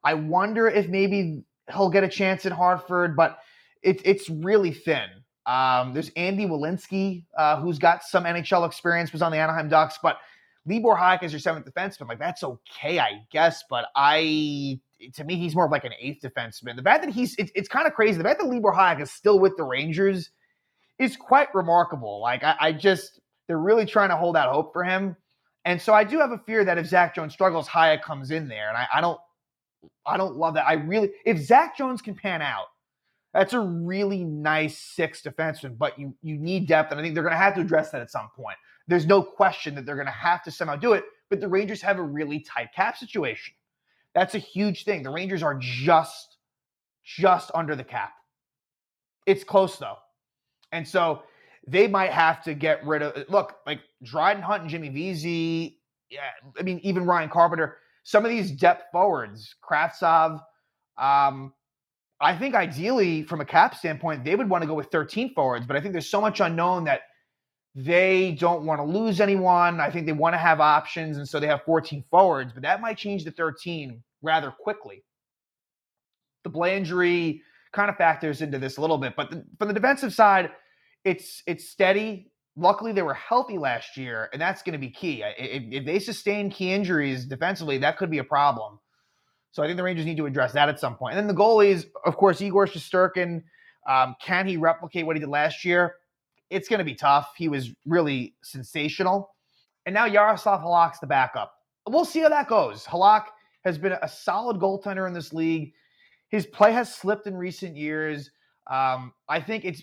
I 0.04 0.14
wonder 0.14 0.68
if 0.68 0.88
maybe 0.88 1.42
he'll 1.72 1.88
get 1.88 2.04
a 2.04 2.08
chance 2.08 2.44
in 2.44 2.52
Hartford, 2.52 3.16
but 3.16 3.38
it's 3.82 4.02
it's 4.04 4.28
really 4.28 4.70
thin. 4.70 5.08
Um, 5.46 5.94
there's 5.94 6.10
Andy 6.14 6.44
Welinski, 6.44 7.24
uh, 7.38 7.58
who's 7.60 7.78
got 7.78 8.04
some 8.04 8.24
NHL 8.24 8.66
experience, 8.66 9.12
was 9.12 9.22
on 9.22 9.32
the 9.32 9.38
Anaheim 9.38 9.68
Ducks, 9.68 9.98
but 10.02 10.18
Libor 10.66 10.94
Hajek 10.94 11.22
is 11.22 11.32
your 11.32 11.40
seventh 11.40 11.66
defenseman. 11.66 12.08
Like 12.08 12.18
that's 12.18 12.44
okay, 12.44 12.98
I 12.98 13.22
guess, 13.30 13.64
but 13.70 13.86
I 13.96 14.78
to 15.14 15.24
me, 15.24 15.36
he's 15.36 15.54
more 15.54 15.66
of 15.66 15.72
like 15.72 15.84
an 15.84 15.92
eighth 15.98 16.22
defenseman. 16.22 16.76
The 16.76 16.82
fact 16.82 17.02
that 17.04 17.12
he's 17.12 17.34
it's, 17.36 17.50
it's 17.54 17.68
kind 17.68 17.86
of 17.86 17.94
crazy. 17.94 18.18
The 18.18 18.24
fact 18.24 18.40
that 18.40 18.48
Libor 18.48 18.72
Hajek 18.72 19.00
is 19.00 19.10
still 19.10 19.38
with 19.38 19.56
the 19.56 19.64
Rangers 19.64 20.30
is 20.98 21.16
quite 21.16 21.54
remarkable. 21.54 22.20
Like 22.20 22.42
I, 22.42 22.56
I, 22.60 22.72
just 22.72 23.20
they're 23.46 23.58
really 23.58 23.86
trying 23.86 24.08
to 24.10 24.16
hold 24.16 24.36
out 24.36 24.52
hope 24.52 24.72
for 24.72 24.82
him. 24.84 25.16
And 25.64 25.80
so 25.80 25.92
I 25.92 26.04
do 26.04 26.18
have 26.18 26.32
a 26.32 26.38
fear 26.38 26.64
that 26.64 26.78
if 26.78 26.86
Zach 26.86 27.14
Jones 27.14 27.32
struggles, 27.32 27.68
Hajek 27.68 28.02
comes 28.02 28.30
in 28.30 28.48
there. 28.48 28.68
And 28.68 28.76
I, 28.76 28.86
I 28.94 29.00
don't 29.00 29.18
I 30.06 30.16
don't 30.16 30.36
love 30.36 30.54
that. 30.54 30.66
I 30.66 30.74
really 30.74 31.10
if 31.24 31.38
Zach 31.38 31.76
Jones 31.76 32.00
can 32.00 32.14
pan 32.14 32.42
out, 32.42 32.66
that's 33.34 33.52
a 33.52 33.60
really 33.60 34.24
nice 34.24 34.78
six 34.78 35.22
defenseman, 35.22 35.76
but 35.76 35.98
you 35.98 36.14
you 36.22 36.38
need 36.38 36.66
depth, 36.66 36.90
and 36.90 37.00
I 37.00 37.02
think 37.02 37.14
they're 37.14 37.24
gonna 37.24 37.36
have 37.36 37.54
to 37.56 37.60
address 37.60 37.90
that 37.90 38.00
at 38.00 38.10
some 38.10 38.30
point. 38.34 38.56
There's 38.88 39.06
no 39.06 39.22
question 39.22 39.74
that 39.74 39.84
they're 39.84 39.96
gonna 39.96 40.10
have 40.10 40.42
to 40.44 40.50
somehow 40.50 40.76
do 40.76 40.92
it, 40.94 41.04
but 41.28 41.40
the 41.40 41.48
Rangers 41.48 41.82
have 41.82 41.98
a 41.98 42.02
really 42.02 42.40
tight 42.40 42.72
cap 42.74 42.96
situation. 42.96 43.54
That's 44.14 44.34
a 44.34 44.38
huge 44.38 44.84
thing. 44.84 45.02
The 45.02 45.10
Rangers 45.10 45.42
are 45.42 45.58
just 45.60 46.38
just 47.04 47.50
under 47.54 47.76
the 47.76 47.84
cap. 47.84 48.12
It's 49.26 49.44
close 49.44 49.76
though. 49.76 49.96
And 50.76 50.86
so 50.86 51.22
they 51.66 51.88
might 51.88 52.12
have 52.12 52.42
to 52.44 52.54
get 52.54 52.86
rid 52.86 53.02
of 53.02 53.28
look, 53.28 53.56
like 53.66 53.80
Dryden 54.02 54.42
Hunt 54.42 54.62
and 54.62 54.70
Jimmy 54.70 54.90
Vesey, 54.90 55.80
yeah, 56.10 56.20
I 56.58 56.62
mean, 56.62 56.80
even 56.82 57.06
Ryan 57.06 57.30
Carpenter, 57.30 57.78
some 58.04 58.24
of 58.24 58.30
these 58.30 58.50
depth 58.52 58.84
forwards, 58.92 59.54
Kravtsov, 59.68 60.40
um, 60.98 61.52
I 62.20 62.36
think 62.36 62.54
ideally 62.54 63.24
from 63.24 63.40
a 63.40 63.44
cap 63.44 63.74
standpoint, 63.74 64.24
they 64.24 64.36
would 64.36 64.48
want 64.48 64.62
to 64.62 64.68
go 64.68 64.74
with 64.74 64.88
13 64.90 65.34
forwards, 65.34 65.66
but 65.66 65.76
I 65.76 65.80
think 65.80 65.92
there's 65.92 66.08
so 66.08 66.20
much 66.20 66.40
unknown 66.40 66.84
that 66.84 67.00
they 67.74 68.32
don't 68.32 68.64
want 68.64 68.80
to 68.80 68.84
lose 68.84 69.20
anyone. 69.20 69.80
I 69.80 69.90
think 69.90 70.06
they 70.06 70.12
want 70.12 70.34
to 70.34 70.38
have 70.38 70.60
options, 70.60 71.18
and 71.18 71.28
so 71.28 71.40
they 71.40 71.46
have 71.46 71.62
14 71.64 72.04
forwards, 72.10 72.52
but 72.52 72.62
that 72.62 72.80
might 72.80 72.96
change 72.96 73.24
to 73.24 73.30
13 73.30 74.02
rather 74.22 74.50
quickly. 74.50 75.04
The 76.44 76.50
Blais 76.50 76.76
injury 76.76 77.42
kind 77.72 77.90
of 77.90 77.96
factors 77.96 78.40
into 78.40 78.58
this 78.58 78.76
a 78.76 78.80
little 78.80 78.98
bit, 78.98 79.14
but 79.16 79.30
the, 79.30 79.44
from 79.58 79.68
the 79.68 79.74
defensive 79.74 80.14
side, 80.14 80.50
it's 81.06 81.42
it's 81.46 81.68
steady. 81.68 82.32
Luckily, 82.56 82.92
they 82.92 83.02
were 83.02 83.14
healthy 83.14 83.58
last 83.58 83.96
year, 83.96 84.28
and 84.32 84.42
that's 84.42 84.62
going 84.62 84.72
to 84.72 84.78
be 84.78 84.90
key. 84.90 85.22
If, 85.38 85.62
if, 85.70 85.86
they 85.86 85.98
sustain 85.98 86.50
key 86.50 86.72
injuries 86.72 87.26
defensively, 87.26 87.78
that 87.78 87.98
could 87.98 88.10
be 88.10 88.18
a 88.18 88.24
problem. 88.24 88.80
So 89.52 89.62
I 89.62 89.66
think 89.66 89.76
the 89.76 89.82
Rangers 89.82 90.06
need 90.06 90.16
to 90.16 90.26
address 90.26 90.52
that 90.52 90.68
at 90.68 90.80
some 90.80 90.96
point. 90.96 91.16
And 91.16 91.18
then 91.18 91.34
the 91.34 91.40
goalies, 91.40 91.86
of 92.04 92.16
course, 92.16 92.40
Igor 92.40 92.66
Shesterkin. 92.66 93.42
Um, 93.88 94.16
can 94.20 94.48
he 94.48 94.56
replicate 94.56 95.06
what 95.06 95.16
he 95.16 95.20
did 95.20 95.28
last 95.28 95.64
year? 95.64 95.94
It's 96.50 96.68
going 96.68 96.78
to 96.78 96.84
be 96.84 96.94
tough. 96.94 97.32
He 97.36 97.48
was 97.48 97.70
really 97.86 98.34
sensational. 98.42 99.30
And 99.84 99.94
now 99.94 100.06
Yaroslav 100.06 100.60
Halak's 100.60 100.98
the 100.98 101.06
backup. 101.06 101.52
We'll 101.86 102.04
see 102.04 102.20
how 102.20 102.30
that 102.30 102.48
goes. 102.48 102.84
Halak 102.84 103.26
has 103.64 103.78
been 103.78 103.92
a 103.92 104.08
solid 104.08 104.58
goaltender 104.58 105.06
in 105.06 105.12
this 105.12 105.32
league. 105.32 105.72
His 106.30 106.46
play 106.46 106.72
has 106.72 106.92
slipped 106.92 107.28
in 107.28 107.36
recent 107.36 107.76
years. 107.76 108.30
Um, 108.68 109.12
I 109.28 109.40
think 109.40 109.64
it's 109.64 109.82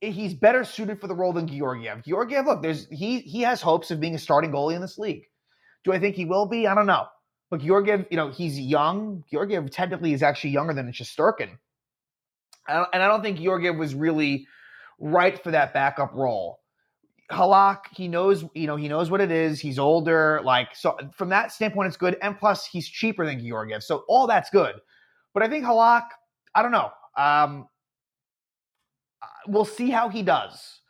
he's 0.00 0.34
better 0.34 0.64
suited 0.64 1.00
for 1.00 1.06
the 1.06 1.14
role 1.14 1.32
than 1.32 1.46
Georgiev. 1.46 2.04
Georgiev, 2.04 2.46
look, 2.46 2.62
there's 2.62 2.86
he 2.90 3.20
he 3.20 3.42
has 3.42 3.60
hopes 3.60 3.90
of 3.90 4.00
being 4.00 4.14
a 4.14 4.18
starting 4.18 4.50
goalie 4.50 4.74
in 4.74 4.80
this 4.80 4.98
league. 4.98 5.24
Do 5.84 5.92
I 5.92 5.98
think 5.98 6.16
he 6.16 6.24
will 6.24 6.46
be? 6.46 6.66
I 6.66 6.74
don't 6.74 6.86
know. 6.86 7.06
But 7.50 7.60
Georgiev, 7.60 8.06
you 8.10 8.16
know, 8.16 8.30
he's 8.30 8.58
young. 8.58 9.24
Georgiev 9.30 9.70
technically 9.70 10.12
is 10.12 10.22
actually 10.22 10.50
younger 10.50 10.74
than 10.74 10.90
Shesterkin. 10.92 11.56
And 12.68 13.02
I 13.02 13.08
don't 13.08 13.22
think 13.22 13.38
Georgiev 13.38 13.76
was 13.76 13.94
really 13.94 14.46
right 15.00 15.42
for 15.42 15.50
that 15.52 15.72
backup 15.72 16.12
role. 16.12 16.60
Halak, 17.30 17.78
he 17.94 18.08
knows, 18.08 18.44
you 18.54 18.66
know, 18.66 18.76
he 18.76 18.88
knows 18.88 19.10
what 19.10 19.20
it 19.20 19.30
is. 19.30 19.60
He's 19.60 19.78
older, 19.78 20.40
like 20.44 20.74
so. 20.74 20.96
From 21.14 21.30
that 21.30 21.52
standpoint, 21.52 21.88
it's 21.88 21.96
good, 21.96 22.16
and 22.20 22.38
plus 22.38 22.66
he's 22.66 22.88
cheaper 22.88 23.24
than 23.24 23.46
Georgiev, 23.46 23.82
so 23.82 24.04
all 24.08 24.26
that's 24.26 24.50
good. 24.50 24.74
But 25.34 25.42
I 25.42 25.48
think 25.48 25.64
Halak, 25.64 26.06
I 26.54 26.62
don't 26.62 26.72
know. 26.72 26.90
Um, 27.16 27.68
we'll 29.48 29.64
see 29.64 29.90
how 29.90 30.08
he 30.08 30.22
does. 30.22 30.80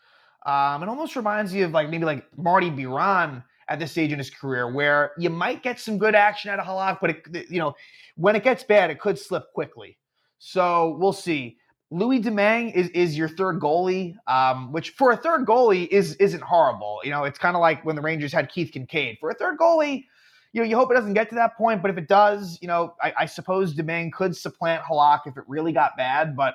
Um, 0.47 0.83
it 0.83 0.89
almost 0.89 1.17
reminds 1.17 1.53
you 1.53 1.65
of 1.65 1.73
like 1.73 1.91
maybe 1.91 2.05
like 2.05 2.25
Marty 2.37 2.71
Biron 2.71 3.43
at 3.69 3.79
this 3.79 3.91
stage 3.93 4.13
in 4.13 4.19
his 4.19 4.31
career, 4.31 4.73
where 4.73 5.13
you 5.19 5.31
might 5.31 5.63
get 5.63 5.79
some 5.79 5.99
good 5.99 6.15
action 6.15 6.51
out 6.51 6.59
of 6.59 6.67
Halak, 6.67 6.99
but 7.01 7.11
it, 7.11 7.51
you 7.51 7.59
know, 7.59 7.75
when 8.17 8.35
it 8.35 8.43
gets 8.43 8.65
bad, 8.65 8.91
it 8.91 8.99
could 8.99 9.19
slip 9.19 9.53
quickly. 9.53 9.99
So 10.39 10.97
we'll 10.99 11.13
see. 11.13 11.59
Louis 11.91 12.19
Domingue 12.19 12.71
is 12.71 12.89
is 12.91 13.17
your 13.17 13.29
third 13.29 13.61
goalie, 13.61 14.15
um, 14.27 14.73
which 14.73 14.91
for 14.91 15.13
a 15.13 15.17
third 15.17 15.47
goalie 15.47 15.89
is 15.89 16.15
isn't 16.17 16.43
horrible. 16.43 17.01
You 17.03 17.11
know, 17.11 17.25
it's 17.25 17.39
kind 17.39 17.57
of 17.57 17.61
like 17.61 17.85
when 17.85 17.97
the 17.97 18.03
Rangers 18.03 18.33
had 18.33 18.51
Keith 18.51 18.73
Kinkaid. 18.73 19.19
For 19.21 19.31
a 19.31 19.35
third 19.35 19.59
goalie, 19.59 20.05
you 20.53 20.61
know, 20.61 20.69
you 20.69 20.77
hope 20.77 20.91
it 20.91 20.95
doesn't 20.95 21.15
get 21.15 21.29
to 21.31 21.35
that 21.37 21.57
point, 21.57 21.81
but 21.81 21.91
if 21.91 21.97
it 21.97 22.07
does, 22.07 22.59
you 22.61 22.69
know, 22.69 22.95
I, 23.03 23.15
I 23.21 23.27
suppose 23.27 23.75
Domingue 23.75 24.11
could 24.11 24.37
supplant 24.37 24.83
Halak 24.83 25.21
if 25.27 25.37
it 25.37 25.45
really 25.47 25.73
got 25.73 25.97
bad. 25.97 26.37
But 26.37 26.55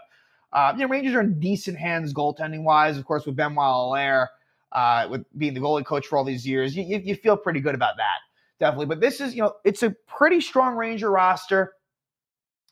uh, 0.53 0.71
you 0.75 0.83
know, 0.83 0.87
Rangers 0.87 1.15
are 1.15 1.21
in 1.21 1.39
decent 1.39 1.77
hands 1.77 2.13
goaltending 2.13 2.63
wise. 2.63 2.97
Of 2.97 3.05
course, 3.05 3.25
with 3.25 3.35
Benoit 3.35 3.57
Allaire, 3.57 4.29
uh, 4.71 5.07
with 5.09 5.25
being 5.37 5.53
the 5.53 5.59
goalie 5.59 5.85
coach 5.85 6.07
for 6.07 6.17
all 6.17 6.23
these 6.23 6.47
years, 6.47 6.75
you, 6.75 6.83
you, 6.83 6.99
you 7.03 7.15
feel 7.15 7.35
pretty 7.35 7.59
good 7.59 7.75
about 7.75 7.97
that, 7.97 8.19
definitely. 8.59 8.85
But 8.85 9.01
this 9.01 9.19
is, 9.19 9.35
you 9.35 9.41
know, 9.41 9.53
it's 9.65 9.83
a 9.83 9.91
pretty 10.07 10.39
strong 10.39 10.75
Ranger 10.75 11.11
roster. 11.11 11.73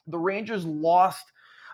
The 0.07 0.17
Rangers 0.17 0.63
lost 0.63 1.25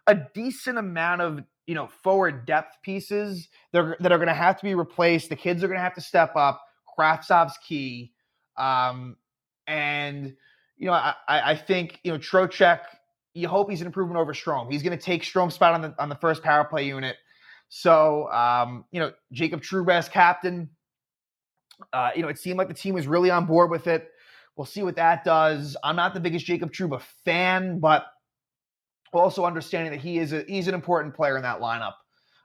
a 0.08 0.16
decent 0.34 0.78
amount 0.78 1.22
of 1.22 1.44
you 1.68 1.76
know 1.76 1.88
forward 1.88 2.46
depth 2.46 2.78
pieces 2.82 3.50
that 3.74 3.80
are, 3.80 3.98
that 4.00 4.12
are 4.12 4.18
going 4.18 4.30
to 4.30 4.34
have 4.34 4.58
to 4.58 4.64
be 4.64 4.74
replaced. 4.74 5.30
The 5.30 5.36
kids 5.36 5.64
are 5.64 5.68
going 5.68 5.78
to 5.78 5.84
have 5.84 5.96
to 5.96 6.02
step 6.02 6.36
up. 6.36 6.62
Kravtsov's 6.98 7.58
key, 7.68 8.14
um, 8.58 9.18
and 9.68 10.36
you 10.78 10.88
know 10.88 10.94
I, 10.94 11.14
I 11.28 11.56
think 11.56 12.00
you 12.04 12.12
know 12.12 12.18
Trocheck. 12.18 12.80
You 13.38 13.48
hope 13.48 13.70
he's 13.70 13.82
an 13.82 13.88
improvement 13.88 14.20
over 14.20 14.34
Strome. 14.34 14.72
He's 14.72 14.84
going 14.84 14.98
to 14.98 15.04
take 15.04 15.24
Strome's 15.24 15.54
spot 15.54 15.74
on 15.74 15.82
the 15.82 15.96
on 16.00 16.10
the 16.10 16.16
first 16.16 16.44
power 16.44 16.64
play 16.64 16.86
unit. 16.86 17.18
So 17.70 18.32
um, 18.32 18.86
you 18.92 19.00
know 19.00 19.12
Jacob 19.32 19.62
Trouba 19.62 20.10
captain. 20.10 20.70
Uh, 21.94 22.12
you 22.16 22.22
know 22.22 22.28
it 22.28 22.40
seemed 22.40 22.58
like 22.58 22.68
the 22.68 22.74
team 22.74 22.96
was 22.96 23.08
really 23.08 23.30
on 23.30 23.46
board 23.46 23.70
with 23.70 23.88
it. 23.88 24.10
We'll 24.56 24.66
see 24.66 24.82
what 24.82 24.96
that 24.96 25.24
does. 25.24 25.78
I'm 25.84 25.96
not 25.96 26.16
the 26.16 26.20
biggest 26.20 26.46
Jacob 26.46 26.72
Trouba 26.72 27.02
fan, 27.24 27.80
but 27.80 28.08
also 29.14 29.46
understanding 29.46 29.92
that 29.92 30.02
he 30.02 30.18
is 30.18 30.34
a, 30.34 30.44
he's 30.48 30.68
an 30.68 30.74
important 30.74 31.16
player 31.16 31.38
in 31.38 31.44
that 31.44 31.60
lineup 31.60 31.94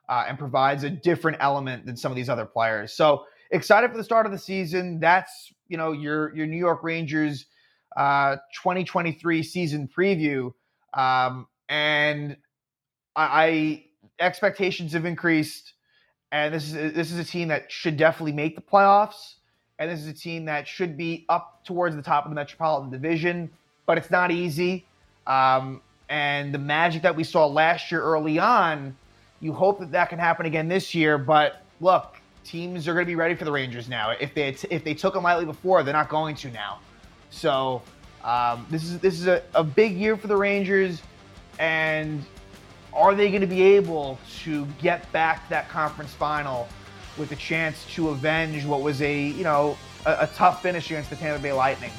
uh, 0.09 0.25
and 0.29 0.39
provides 0.39 0.85
a 0.85 0.91
different 0.91 1.39
element 1.41 1.87
than 1.87 1.97
some 1.97 2.13
of 2.13 2.17
these 2.17 2.29
other 2.29 2.45
players. 2.45 2.93
So 2.93 3.25
excited 3.51 3.91
for 3.91 3.97
the 3.97 4.05
start 4.05 4.27
of 4.27 4.33
the 4.33 4.39
season. 4.39 5.01
That's 5.01 5.53
you 5.69 5.77
know 5.77 5.93
your 5.93 6.35
your 6.35 6.47
New 6.47 6.59
York 6.59 6.83
Rangers 6.83 7.47
uh, 7.97 8.37
2023 8.63 9.43
season 9.43 9.89
preview. 9.89 10.53
Um, 10.95 11.47
and 11.69 12.37
I, 13.17 13.25
I 13.25 13.85
expectations 14.21 14.93
have 14.93 15.05
increased, 15.05 15.75
and 16.31 16.55
this 16.55 16.73
is 16.73 16.95
this 16.95 17.13
is 17.13 17.19
a 17.19 17.25
team 17.25 17.49
that 17.49 17.71
should 17.71 17.97
definitely 17.97 18.33
make 18.33 18.57
the 18.57 18.63
playoffs, 18.63 19.35
and 19.79 19.91
this 19.91 20.01
is 20.01 20.07
a 20.07 20.13
team 20.13 20.45
that 20.47 20.69
should 20.69 20.97
be 20.97 21.25
up 21.29 21.65
towards 21.65 21.97
the 21.97 22.03
top 22.03 22.25
of 22.25 22.31
the 22.31 22.35
Metropolitan 22.35 22.91
Division, 22.91 23.51
but 23.87 23.99
it's 23.99 24.11
not 24.11 24.31
easy. 24.31 24.87
Um, 25.27 25.81
and 26.09 26.53
the 26.53 26.59
magic 26.59 27.03
that 27.03 27.17
we 27.17 27.25
saw 27.25 27.47
last 27.47 27.91
year 27.91 28.03
early 28.03 28.39
on, 28.39 28.95
you 29.41 29.53
hope 29.53 29.81
that 29.81 29.93
that 29.93 30.11
can 30.11 30.19
happen 30.19 30.47
again 30.47 30.69
this 30.69 30.95
year. 30.95 31.17
But 31.17 31.63
look, 31.81 32.17
teams 32.45 32.87
are 32.89 32.93
going 32.93 33.07
to 33.07 33.11
be 33.11 33.15
ready 33.15 33.35
for 33.35 33.45
the 33.45 33.53
Rangers 33.53 33.89
now. 33.89 34.11
If 34.11 34.35
they 34.35 34.49
if 34.71 34.85
they 34.85 34.95
took 34.95 35.15
them 35.15 35.23
lightly 35.23 35.47
before, 35.47 35.83
they're 35.83 35.95
not 35.95 36.09
going 36.09 36.37
to 36.37 36.51
now. 36.51 36.81
So 37.31 37.83
um, 38.25 38.67
this 38.71 38.85
is 38.85 38.99
this 39.01 39.15
is 39.15 39.27
a, 39.27 39.43
a 39.55 39.65
big 39.65 39.97
year 39.97 40.17
for 40.17 40.27
the 40.27 40.37
Rangers, 40.37 41.03
and 41.59 42.25
are 42.93 43.15
they 43.15 43.29
going 43.29 43.41
to 43.41 43.47
be 43.47 43.63
able 43.63 44.19
to 44.43 44.67
get 44.81 45.11
back 45.13 45.49
that 45.49 45.69
conference 45.69 46.13
final 46.13 46.69
with 47.19 47.33
a 47.33 47.37
chance 47.37 47.85
to 47.95 48.11
avenge 48.11 48.65
what 48.65 48.81
was 48.81 49.03
a 49.03 49.21
you 49.21 49.45
know 49.45 49.77
a, 50.07 50.19
a 50.21 50.31
tough 50.35 50.63
finish 50.63 50.87
against 50.91 51.11
the 51.11 51.17
Tampa 51.17 51.43
Bay 51.43 51.53
Lightning? 51.53 51.91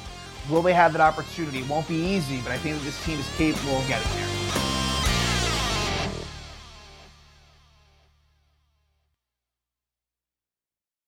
Will 0.50 0.62
they 0.62 0.74
have 0.74 0.92
that 0.92 1.00
opportunity? 1.00 1.60
It 1.60 1.68
won't 1.68 1.88
be 1.88 1.94
easy, 1.94 2.40
but 2.42 2.52
I 2.52 2.58
think 2.58 2.82
this 2.82 3.02
team 3.04 3.18
is 3.18 3.36
capable 3.36 3.76
of 3.78 3.88
getting 3.88 4.12
there. 4.12 4.43